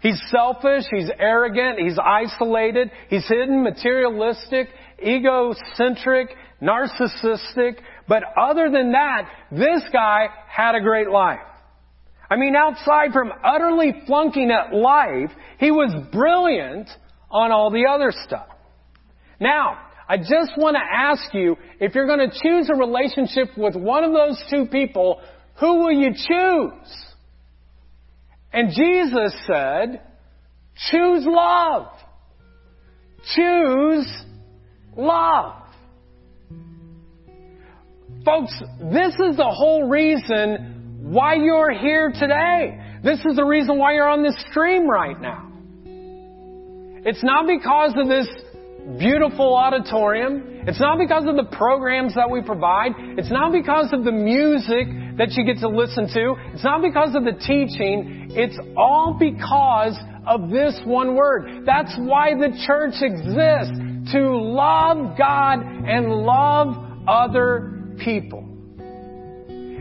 He's 0.01 0.21
selfish, 0.29 0.83
he's 0.91 1.09
arrogant, 1.17 1.79
he's 1.79 1.97
isolated, 1.97 2.91
he's 3.07 3.25
hidden, 3.25 3.63
materialistic, 3.63 4.67
egocentric, 5.01 6.27
narcissistic, 6.61 7.77
but 8.07 8.23
other 8.37 8.69
than 8.69 8.91
that, 8.91 9.29
this 9.51 9.83
guy 9.91 10.27
had 10.47 10.75
a 10.75 10.81
great 10.81 11.09
life. 11.09 11.39
I 12.29 12.35
mean, 12.35 12.55
outside 12.55 13.11
from 13.11 13.31
utterly 13.43 13.93
flunking 14.07 14.51
at 14.51 14.73
life, 14.73 15.31
he 15.59 15.71
was 15.71 15.93
brilliant 16.11 16.89
on 17.29 17.51
all 17.51 17.69
the 17.71 17.85
other 17.89 18.11
stuff. 18.25 18.47
Now, 19.39 19.77
I 20.07 20.17
just 20.17 20.57
want 20.57 20.75
to 20.75 20.81
ask 20.81 21.33
you, 21.33 21.57
if 21.79 21.95
you're 21.95 22.07
going 22.07 22.29
to 22.29 22.39
choose 22.41 22.69
a 22.73 22.77
relationship 22.77 23.57
with 23.57 23.75
one 23.75 24.03
of 24.03 24.13
those 24.13 24.41
two 24.49 24.65
people, 24.65 25.21
who 25.59 25.79
will 25.79 25.91
you 25.91 26.11
choose? 26.13 27.05
And 28.51 28.69
Jesus 28.69 29.33
said, 29.47 30.01
choose 30.91 31.25
love. 31.25 31.87
Choose 33.35 34.11
love. 34.95 35.62
Folks, 38.25 38.53
this 38.79 39.13
is 39.15 39.35
the 39.35 39.49
whole 39.49 39.89
reason 39.89 41.01
why 41.01 41.35
you're 41.35 41.71
here 41.71 42.09
today. 42.17 42.79
This 43.03 43.19
is 43.25 43.35
the 43.35 43.43
reason 43.43 43.77
why 43.77 43.95
you're 43.95 44.07
on 44.07 44.23
this 44.23 44.35
stream 44.49 44.89
right 44.89 45.19
now. 45.19 45.51
It's 47.05 47.21
not 47.21 47.47
because 47.47 47.93
of 47.97 48.07
this 48.07 48.27
beautiful 48.97 49.53
auditorium. 49.55 50.63
It's 50.65 50.79
not 50.79 50.97
because 50.99 51.25
of 51.27 51.35
the 51.35 51.53
programs 51.57 52.15
that 52.15 52.31
we 52.31 52.41
provide. 52.41 52.93
It's 53.17 53.29
not 53.29 53.51
because 53.51 53.91
of 53.91 54.05
the 54.05 54.13
music 54.13 54.87
that 55.17 55.31
you 55.31 55.43
get 55.43 55.59
to 55.59 55.67
listen 55.67 56.07
to. 56.07 56.35
It's 56.53 56.63
not 56.63 56.81
because 56.81 57.15
of 57.15 57.25
the 57.25 57.33
teaching. 57.33 58.29
It's 58.31 58.57
all 58.77 59.17
because 59.19 59.99
of 60.25 60.49
this 60.49 60.79
one 60.85 61.15
word. 61.15 61.65
That's 61.65 61.93
why 61.97 62.35
the 62.35 62.55
church 62.65 62.95
exists. 63.01 63.77
To 64.13 64.37
love 64.37 65.17
God 65.17 65.59
and 65.59 66.07
love 66.09 66.77
other 67.05 67.72
people. 67.99 68.53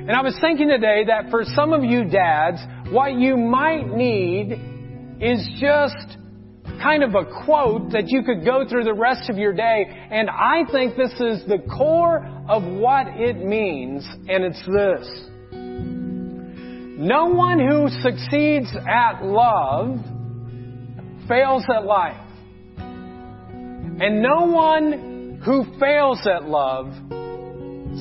And 0.03 0.11
I 0.11 0.23
was 0.23 0.37
thinking 0.41 0.69
today 0.69 1.05
that 1.07 1.31
for 1.31 1.45
some 1.55 1.73
of 1.73 1.85
you 1.85 2.05
dads, 2.05 2.59
what 2.91 3.15
you 3.15 3.37
might 3.37 3.87
need 3.87 4.51
is 5.21 5.47
just 5.61 6.19
kind 6.83 7.05
of 7.05 7.15
a 7.15 7.25
quote 7.45 7.93
that 7.93 8.09
you 8.09 8.25
could 8.25 8.45
go 8.45 8.67
through 8.69 8.83
the 8.83 8.95
rest 8.95 9.31
of 9.31 9.39
your 9.39 9.53
day. 9.53 9.87
And 10.11 10.29
I 10.29 10.65
think 10.73 10.97
this 10.97 11.13
is 11.13 11.47
the 11.47 11.59
core 11.77 12.27
of 12.49 12.65
what 12.65 13.07
it 13.09 13.37
means. 13.37 14.05
And 14.29 14.45
it's 14.45 14.67
this. 14.67 15.29
No 16.99 17.27
one 17.27 17.61
who 17.61 17.89
succeeds 18.03 18.75
at 18.89 19.25
love 19.25 20.01
fails 21.29 21.65
at 21.73 21.85
life. 21.85 22.17
And 22.77 24.21
no 24.21 24.47
one 24.47 25.41
who 25.45 25.65
fails 25.79 26.27
at 26.27 26.49
love 26.49 26.93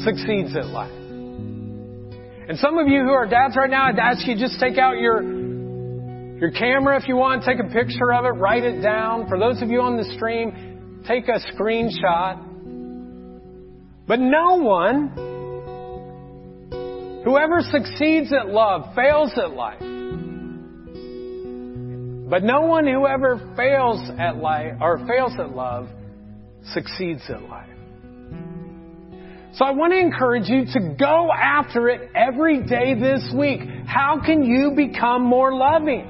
succeeds 0.03 0.55
at 0.55 0.67
life. 0.67 0.91
And 0.91 2.57
some 2.59 2.77
of 2.77 2.87
you 2.87 3.01
who 3.01 3.11
are 3.11 3.25
dads 3.27 3.55
right 3.55 3.69
now, 3.69 3.85
I'd 3.85 3.99
ask 3.99 4.27
you 4.27 4.35
just 4.37 4.59
take 4.59 4.77
out 4.77 4.97
your 4.99 5.21
your 6.41 6.51
camera 6.51 6.99
if 6.99 7.07
you 7.07 7.15
want, 7.15 7.43
take 7.43 7.59
a 7.59 7.69
picture 7.71 8.11
of 8.11 8.25
it, 8.25 8.29
write 8.29 8.63
it 8.63 8.81
down. 8.81 9.29
For 9.29 9.37
those 9.37 9.61
of 9.61 9.69
you 9.69 9.81
on 9.81 9.95
the 9.95 10.05
stream, 10.15 11.03
take 11.07 11.27
a 11.27 11.39
screenshot. 11.53 12.47
But 14.07 14.19
no 14.19 14.55
one, 14.55 15.09
whoever 17.23 17.61
succeeds 17.61 18.33
at 18.33 18.47
love, 18.47 18.95
fails 18.95 19.31
at 19.37 19.51
life. 19.51 19.79
But 22.31 22.43
no 22.43 22.61
one 22.61 22.87
who 22.87 23.05
ever 23.05 23.53
fails 23.55 23.99
at 24.17 24.37
life 24.37 24.73
or 24.81 24.97
fails 25.07 25.33
at 25.37 25.55
love 25.55 25.89
succeeds 26.73 27.21
at 27.29 27.43
life. 27.43 27.70
So 29.53 29.65
I 29.65 29.71
want 29.71 29.91
to 29.91 29.99
encourage 29.99 30.47
you 30.47 30.65
to 30.73 30.95
go 30.97 31.29
after 31.31 31.89
it 31.89 32.09
every 32.15 32.63
day 32.63 32.93
this 32.93 33.33
week. 33.35 33.59
How 33.85 34.21
can 34.25 34.43
you 34.43 34.71
become 34.75 35.23
more 35.23 35.53
loving? 35.53 36.09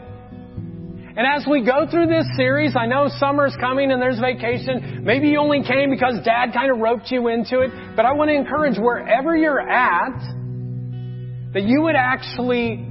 And 1.17 1.25
as 1.27 1.45
we 1.49 1.65
go 1.65 1.87
through 1.89 2.05
this 2.05 2.25
series, 2.37 2.75
I 2.77 2.85
know 2.85 3.09
summer's 3.17 3.55
coming 3.59 3.91
and 3.91 3.99
there's 3.99 4.19
vacation. 4.19 5.03
Maybe 5.03 5.29
you 5.29 5.39
only 5.39 5.63
came 5.63 5.89
because 5.89 6.23
dad 6.23 6.53
kind 6.53 6.71
of 6.71 6.77
roped 6.77 7.09
you 7.09 7.27
into 7.29 7.61
it. 7.61 7.71
But 7.95 8.05
I 8.05 8.13
want 8.13 8.29
to 8.29 8.35
encourage 8.35 8.77
wherever 8.77 9.35
you're 9.35 9.59
at, 9.59 10.19
that 11.53 11.63
you 11.63 11.81
would 11.81 11.95
actually 11.95 12.85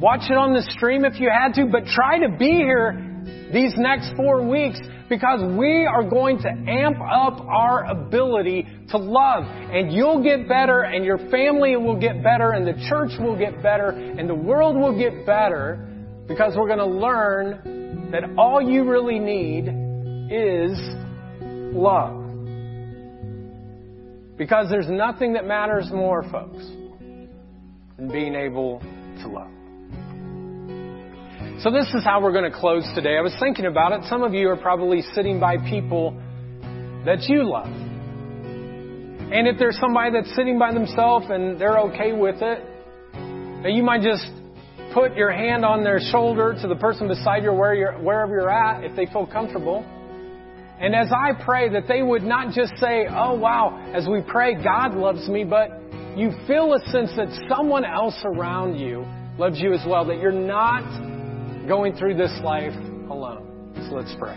watch 0.00 0.30
it 0.30 0.36
on 0.36 0.54
the 0.54 0.62
stream 0.70 1.04
if 1.04 1.18
you 1.18 1.28
had 1.28 1.54
to, 1.54 1.66
but 1.66 1.86
try 1.86 2.20
to 2.20 2.36
be 2.38 2.52
here 2.52 3.03
these 3.52 3.72
next 3.76 4.14
four 4.16 4.46
weeks 4.46 4.80
because 5.08 5.40
we 5.56 5.86
are 5.86 6.02
going 6.02 6.38
to 6.38 6.48
amp 6.48 6.96
up 7.00 7.40
our 7.46 7.84
ability 7.84 8.66
to 8.90 8.98
love. 8.98 9.44
And 9.44 9.92
you'll 9.92 10.22
get 10.22 10.48
better, 10.48 10.82
and 10.82 11.04
your 11.04 11.18
family 11.30 11.76
will 11.76 11.98
get 11.98 12.22
better, 12.22 12.52
and 12.52 12.66
the 12.66 12.74
church 12.88 13.12
will 13.20 13.38
get 13.38 13.62
better, 13.62 13.90
and 13.90 14.28
the 14.28 14.34
world 14.34 14.76
will 14.76 14.96
get 14.98 15.26
better 15.26 15.88
because 16.26 16.54
we're 16.56 16.68
going 16.68 16.78
to 16.78 16.86
learn 16.86 18.10
that 18.10 18.24
all 18.38 18.60
you 18.60 18.88
really 18.88 19.18
need 19.18 19.68
is 20.30 20.78
love. 21.74 22.20
Because 24.36 24.68
there's 24.68 24.88
nothing 24.88 25.34
that 25.34 25.46
matters 25.46 25.90
more, 25.92 26.22
folks, 26.30 26.64
than 27.96 28.08
being 28.10 28.34
able 28.34 28.80
to 29.20 29.28
love. 29.28 29.50
So 31.60 31.70
this 31.70 31.86
is 31.94 32.04
how 32.04 32.20
we're 32.20 32.32
going 32.32 32.50
to 32.50 32.58
close 32.58 32.84
today. 32.96 33.16
I 33.16 33.20
was 33.20 33.34
thinking 33.38 33.64
about 33.64 33.92
it. 33.92 34.04
Some 34.08 34.22
of 34.22 34.34
you 34.34 34.48
are 34.48 34.56
probably 34.56 35.02
sitting 35.14 35.38
by 35.38 35.56
people 35.56 36.10
that 37.06 37.22
you 37.28 37.48
love. 37.48 37.68
And 37.68 39.46
if 39.46 39.56
there's 39.58 39.78
somebody 39.78 40.10
that's 40.12 40.34
sitting 40.34 40.58
by 40.58 40.74
themselves 40.74 41.26
and 41.30 41.58
they're 41.58 41.78
okay 41.78 42.12
with 42.12 42.42
it, 42.42 42.58
you 43.72 43.84
might 43.84 44.02
just 44.02 44.26
put 44.92 45.14
your 45.14 45.30
hand 45.30 45.64
on 45.64 45.84
their 45.84 46.00
shoulder 46.10 46.56
to 46.60 46.68
the 46.68 46.74
person 46.76 47.06
beside 47.08 47.44
you 47.44 47.52
where 47.52 47.74
you're, 47.74 47.94
wherever 47.98 48.32
you're 48.32 48.50
at 48.50 48.82
if 48.82 48.94
they 48.96 49.06
feel 49.06 49.26
comfortable. 49.26 49.84
And 50.80 50.94
as 50.94 51.12
I 51.12 51.32
pray 51.44 51.68
that 51.70 51.86
they 51.86 52.02
would 52.02 52.24
not 52.24 52.52
just 52.52 52.72
say, 52.78 53.06
oh 53.08 53.34
wow, 53.38 53.92
as 53.94 54.08
we 54.08 54.22
pray, 54.26 54.60
God 54.62 54.94
loves 54.94 55.28
me, 55.28 55.44
but 55.44 55.70
you 56.16 56.32
feel 56.48 56.74
a 56.74 56.80
sense 56.90 57.10
that 57.16 57.28
someone 57.48 57.84
else 57.84 58.20
around 58.24 58.76
you 58.78 59.06
loves 59.38 59.60
you 59.60 59.72
as 59.72 59.84
well, 59.86 60.04
that 60.06 60.18
you're 60.20 60.32
not 60.32 60.82
going 61.66 61.94
through 61.96 62.16
this 62.16 62.32
life 62.42 62.74
alone. 63.10 63.72
So 63.88 63.96
let's 63.96 64.14
pray. 64.18 64.36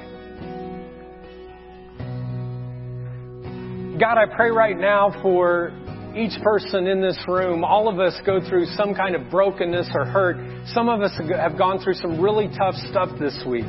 God, 4.00 4.17
I 4.17 4.25
pray 4.36 4.52
right 4.52 4.78
now 4.78 5.12
for 5.21 5.71
each 6.15 6.40
person 6.42 6.88
in 6.88 7.02
this 7.02 7.17
room, 7.28 7.63
all 7.63 7.88
of 7.88 8.00
us 8.00 8.19
go 8.25 8.40
through 8.48 8.65
some 8.75 8.94
kind 8.96 9.15
of 9.15 9.30
brokenness 9.30 9.90
or 9.94 10.06
hurt. 10.06 10.38
Some 10.67 10.90
of 10.90 11.02
us 11.02 11.12
have 11.17 11.58
gone 11.58 11.80
through 11.80 11.96
some 11.96 12.19
really 12.19 12.48
tough 12.58 12.75
stuff 12.90 13.10
this 13.19 13.44
week. 13.48 13.65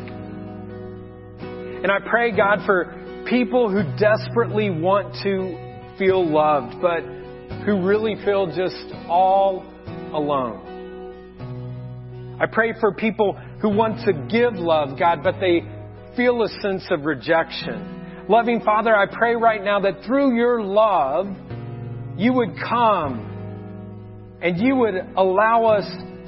And 1.41 1.91
I 1.93 1.99
pray, 2.09 2.31
God, 2.35 2.61
for 2.67 3.25
people 3.29 3.71
who 3.71 3.83
desperately 3.99 4.71
want 4.71 5.15
to 5.23 5.97
feel 5.99 6.27
loved, 6.27 6.81
but 6.81 7.01
who 7.65 7.87
really 7.87 8.17
feel 8.25 8.47
just 8.47 8.95
all 9.09 9.65
alone. 10.13 10.65
I 12.41 12.47
pray 12.47 12.73
for 12.81 12.93
people 12.93 13.39
who 13.61 13.71
want 13.71 14.05
to 14.07 14.13
give 14.13 14.55
love, 14.55 14.99
God, 14.99 15.23
but 15.23 15.41
they 15.41 15.63
feel 16.17 16.43
a 16.43 16.49
sense 16.61 16.87
of 16.91 17.05
rejection. 17.05 18.27
Loving 18.29 18.61
Father, 18.61 18.95
I 18.95 19.07
pray 19.07 19.35
right 19.35 19.63
now 19.63 19.81
that 19.81 20.05
through 20.05 20.37
your 20.37 20.63
love, 20.63 21.27
you 22.17 22.33
would 22.35 22.57
come 22.69 24.39
and 24.43 24.59
you 24.59 24.77
would 24.77 24.95
allow 25.17 25.65
us 25.67 25.85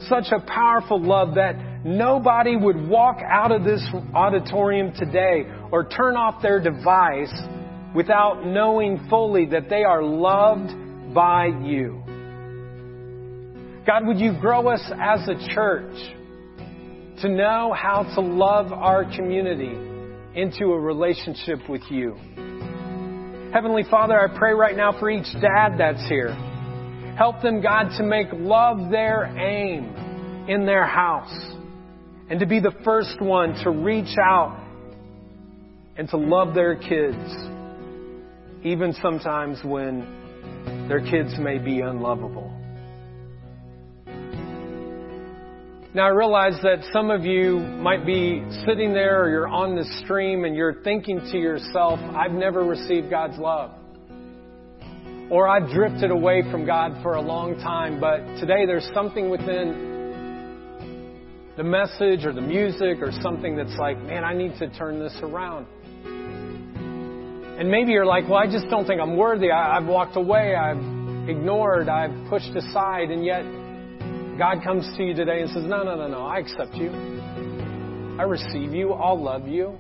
such 0.08 0.32
a 0.32 0.40
powerful 0.46 1.00
love 1.00 1.34
that 1.34 1.84
nobody 1.84 2.56
would 2.56 2.88
walk 2.88 3.18
out 3.24 3.52
of 3.52 3.64
this 3.64 3.86
auditorium 4.14 4.92
today 4.94 5.44
or 5.70 5.88
turn 5.88 6.16
off 6.16 6.42
their 6.42 6.60
device 6.60 7.32
without 7.94 8.46
knowing 8.46 9.06
fully 9.08 9.46
that 9.46 9.68
they 9.68 9.84
are 9.84 10.02
loved 10.02 11.14
by 11.14 11.46
you. 11.46 12.02
God, 13.86 14.06
would 14.06 14.18
you 14.18 14.38
grow 14.40 14.68
us 14.68 14.82
as 15.00 15.28
a 15.28 15.54
church 15.54 15.96
to 17.22 17.28
know 17.28 17.74
how 17.76 18.02
to 18.14 18.20
love 18.20 18.72
our 18.72 19.04
community 19.04 19.76
into 20.34 20.72
a 20.72 20.80
relationship 20.80 21.58
with 21.68 21.82
you. 21.90 22.16
Heavenly 23.52 23.82
Father, 23.90 24.18
I 24.18 24.38
pray 24.38 24.52
right 24.54 24.76
now 24.76 24.98
for 24.98 25.10
each 25.10 25.30
dad 25.40 25.76
that's 25.78 26.08
here. 26.08 26.32
Help 27.16 27.42
them, 27.42 27.60
God, 27.60 27.90
to 27.98 28.04
make 28.04 28.28
love 28.32 28.90
their 28.90 29.24
aim 29.24 30.46
in 30.48 30.64
their 30.64 30.86
house 30.86 31.36
and 32.30 32.40
to 32.40 32.46
be 32.46 32.60
the 32.60 32.72
first 32.84 33.20
one 33.20 33.54
to 33.64 33.70
reach 33.70 34.16
out 34.22 34.56
and 35.96 36.08
to 36.10 36.16
love 36.16 36.54
their 36.54 36.76
kids, 36.76 37.18
even 38.62 38.94
sometimes 39.02 39.58
when 39.64 40.86
their 40.88 41.00
kids 41.00 41.34
may 41.38 41.58
be 41.58 41.80
unlovable. 41.80 42.59
Now, 45.92 46.04
I 46.04 46.10
realize 46.10 46.54
that 46.62 46.88
some 46.92 47.10
of 47.10 47.24
you 47.24 47.58
might 47.58 48.06
be 48.06 48.44
sitting 48.64 48.92
there 48.92 49.24
or 49.24 49.28
you're 49.28 49.48
on 49.48 49.74
the 49.74 49.82
stream 50.04 50.44
and 50.44 50.54
you're 50.54 50.84
thinking 50.84 51.18
to 51.18 51.36
yourself, 51.36 51.98
I've 52.14 52.30
never 52.30 52.64
received 52.64 53.10
God's 53.10 53.36
love. 53.38 53.72
Or 55.32 55.48
I've 55.48 55.68
drifted 55.70 56.12
away 56.12 56.42
from 56.48 56.64
God 56.64 57.02
for 57.02 57.14
a 57.14 57.20
long 57.20 57.56
time, 57.56 57.98
but 57.98 58.18
today 58.38 58.66
there's 58.66 58.88
something 58.94 59.30
within 59.30 59.90
the 61.56 61.64
message 61.64 62.24
or 62.24 62.32
the 62.32 62.40
music 62.40 63.02
or 63.02 63.10
something 63.20 63.56
that's 63.56 63.76
like, 63.76 64.00
man, 64.00 64.22
I 64.22 64.32
need 64.32 64.56
to 64.60 64.68
turn 64.78 65.00
this 65.00 65.16
around. 65.22 65.66
And 67.58 67.68
maybe 67.68 67.90
you're 67.90 68.06
like, 68.06 68.28
well, 68.28 68.38
I 68.38 68.46
just 68.46 68.70
don't 68.70 68.86
think 68.86 69.00
I'm 69.00 69.16
worthy. 69.16 69.50
I, 69.50 69.80
have 69.80 69.86
walked 69.86 70.16
away. 70.16 70.54
I've 70.54 71.28
ignored. 71.28 71.88
I've 71.88 72.30
pushed 72.30 72.54
aside. 72.54 73.10
And 73.10 73.24
yet, 73.24 73.44
God 74.40 74.64
comes 74.64 74.90
to 74.96 75.04
you 75.04 75.12
today 75.12 75.42
and 75.42 75.50
says, 75.50 75.64
No, 75.64 75.82
no, 75.82 75.94
no, 75.96 76.08
no, 76.08 76.24
I 76.24 76.38
accept 76.38 76.74
you. 76.74 76.88
I 78.18 78.22
receive 78.22 78.72
you. 78.72 78.94
I'll 78.94 79.22
love 79.22 79.46
you. 79.46 79.76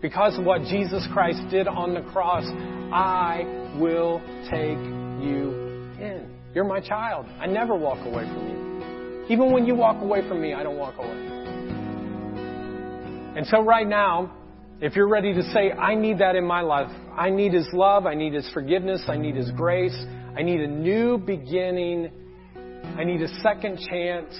Because 0.00 0.38
of 0.38 0.46
what 0.46 0.62
Jesus 0.62 1.06
Christ 1.12 1.40
did 1.50 1.68
on 1.68 1.92
the 1.92 2.00
cross, 2.10 2.44
I 2.90 3.42
will 3.78 4.22
take 4.44 4.78
you 5.22 5.92
in. 6.00 6.34
You're 6.54 6.64
my 6.64 6.80
child. 6.80 7.26
I 7.38 7.44
never 7.48 7.76
walk 7.76 7.98
away 8.06 8.24
from 8.24 8.48
you. 8.48 9.26
Even 9.28 9.52
when 9.52 9.66
you 9.66 9.74
walk 9.74 10.00
away 10.00 10.26
from 10.26 10.40
me, 10.40 10.54
I 10.54 10.62
don't 10.62 10.78
walk 10.78 10.96
away. 10.96 11.26
And 13.36 13.46
so, 13.48 13.60
right 13.60 13.86
now, 13.86 14.34
if 14.80 14.96
you're 14.96 15.06
ready 15.06 15.34
to 15.34 15.42
say, 15.52 15.70
I 15.70 15.94
need 15.94 16.20
that 16.20 16.34
in 16.34 16.46
my 16.46 16.62
life, 16.62 16.90
I 17.14 17.28
need 17.28 17.52
His 17.52 17.68
love, 17.74 18.06
I 18.06 18.14
need 18.14 18.32
His 18.32 18.48
forgiveness, 18.54 19.02
I 19.06 19.18
need 19.18 19.36
His 19.36 19.50
grace, 19.50 20.02
I 20.34 20.40
need 20.40 20.62
a 20.62 20.66
new 20.66 21.18
beginning 21.18 22.10
I 22.96 23.04
need 23.04 23.22
a 23.22 23.28
second 23.42 23.78
chance. 23.88 24.34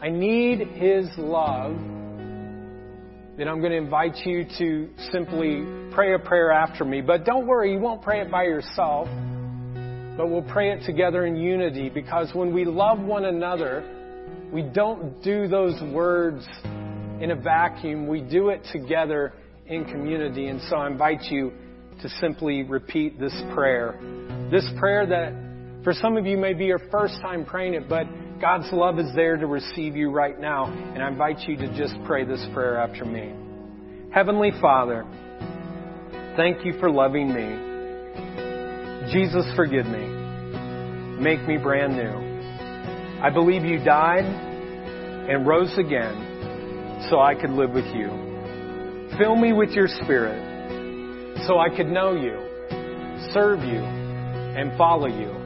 I 0.00 0.10
need 0.10 0.60
His 0.60 1.06
love. 1.16 1.76
Then 3.36 3.48
I'm 3.48 3.60
going 3.60 3.72
to 3.72 3.78
invite 3.78 4.16
you 4.26 4.44
to 4.58 4.88
simply 5.10 5.64
pray 5.94 6.14
a 6.14 6.18
prayer 6.18 6.50
after 6.50 6.84
me. 6.84 7.00
But 7.00 7.24
don't 7.24 7.46
worry, 7.46 7.72
you 7.72 7.78
won't 7.78 8.02
pray 8.02 8.20
it 8.20 8.30
by 8.30 8.42
yourself, 8.42 9.08
but 10.16 10.28
we'll 10.28 10.46
pray 10.52 10.72
it 10.72 10.84
together 10.84 11.24
in 11.24 11.36
unity 11.36 11.88
because 11.88 12.28
when 12.34 12.52
we 12.52 12.64
love 12.64 13.00
one 13.00 13.24
another, 13.24 13.88
we 14.52 14.62
don't 14.62 15.22
do 15.22 15.48
those 15.48 15.80
words 15.94 16.46
in 17.20 17.30
a 17.30 17.36
vacuum. 17.36 18.06
We 18.06 18.20
do 18.20 18.50
it 18.50 18.62
together 18.70 19.32
in 19.66 19.86
community. 19.86 20.48
And 20.48 20.60
so 20.68 20.76
I 20.76 20.88
invite 20.88 21.22
you 21.30 21.52
to 22.02 22.08
simply 22.20 22.64
repeat 22.64 23.18
this 23.18 23.34
prayer. 23.54 23.98
This 24.50 24.68
prayer 24.78 25.06
that 25.06 25.32
for 25.84 25.92
some 25.92 26.16
of 26.16 26.26
you, 26.26 26.36
may 26.36 26.52
be 26.52 26.66
your 26.66 26.78
first 26.92 27.20
time 27.20 27.44
praying 27.44 27.74
it, 27.74 27.88
but 27.88 28.04
God's 28.40 28.68
love 28.72 29.00
is 29.00 29.12
there 29.16 29.36
to 29.36 29.46
receive 29.46 29.96
you 29.96 30.10
right 30.10 30.38
now. 30.38 30.66
And 30.66 31.02
I 31.02 31.08
invite 31.08 31.40
you 31.40 31.56
to 31.56 31.76
just 31.76 31.94
pray 32.06 32.24
this 32.24 32.44
prayer 32.54 32.78
after 32.78 33.04
me. 33.04 33.32
Heavenly 34.14 34.52
Father, 34.60 35.04
thank 36.36 36.64
you 36.64 36.78
for 36.78 36.88
loving 36.88 37.34
me. 37.34 39.12
Jesus, 39.12 39.44
forgive 39.56 39.86
me. 39.86 40.06
Make 41.20 41.48
me 41.48 41.56
brand 41.56 41.96
new. 41.96 43.20
I 43.20 43.30
believe 43.30 43.64
you 43.64 43.82
died 43.82 44.24
and 44.24 45.46
rose 45.46 45.76
again 45.78 47.06
so 47.10 47.20
I 47.20 47.34
could 47.34 47.50
live 47.50 47.70
with 47.70 47.86
you. 47.86 49.10
Fill 49.18 49.34
me 49.34 49.52
with 49.52 49.70
your 49.70 49.88
spirit 49.88 51.42
so 51.44 51.58
I 51.58 51.74
could 51.76 51.88
know 51.88 52.14
you, 52.14 52.38
serve 53.32 53.60
you, 53.64 53.82
and 53.82 54.78
follow 54.78 55.08
you 55.08 55.41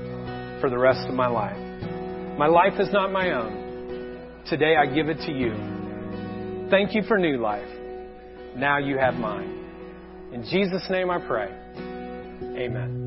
for 0.60 0.70
the 0.70 0.78
rest 0.78 1.08
of 1.08 1.14
my 1.14 1.26
life. 1.26 1.56
My 2.38 2.46
life 2.46 2.78
is 2.78 2.92
not 2.92 3.12
my 3.12 3.32
own. 3.32 4.42
Today 4.46 4.76
I 4.76 4.86
give 4.86 5.08
it 5.08 5.18
to 5.26 5.32
you. 5.32 6.68
Thank 6.70 6.94
you 6.94 7.02
for 7.02 7.18
new 7.18 7.38
life. 7.38 7.68
Now 8.56 8.78
you 8.78 8.98
have 8.98 9.14
mine. 9.14 10.30
In 10.32 10.42
Jesus' 10.42 10.86
name 10.90 11.10
I 11.10 11.18
pray. 11.26 11.50
Amen. 12.58 13.05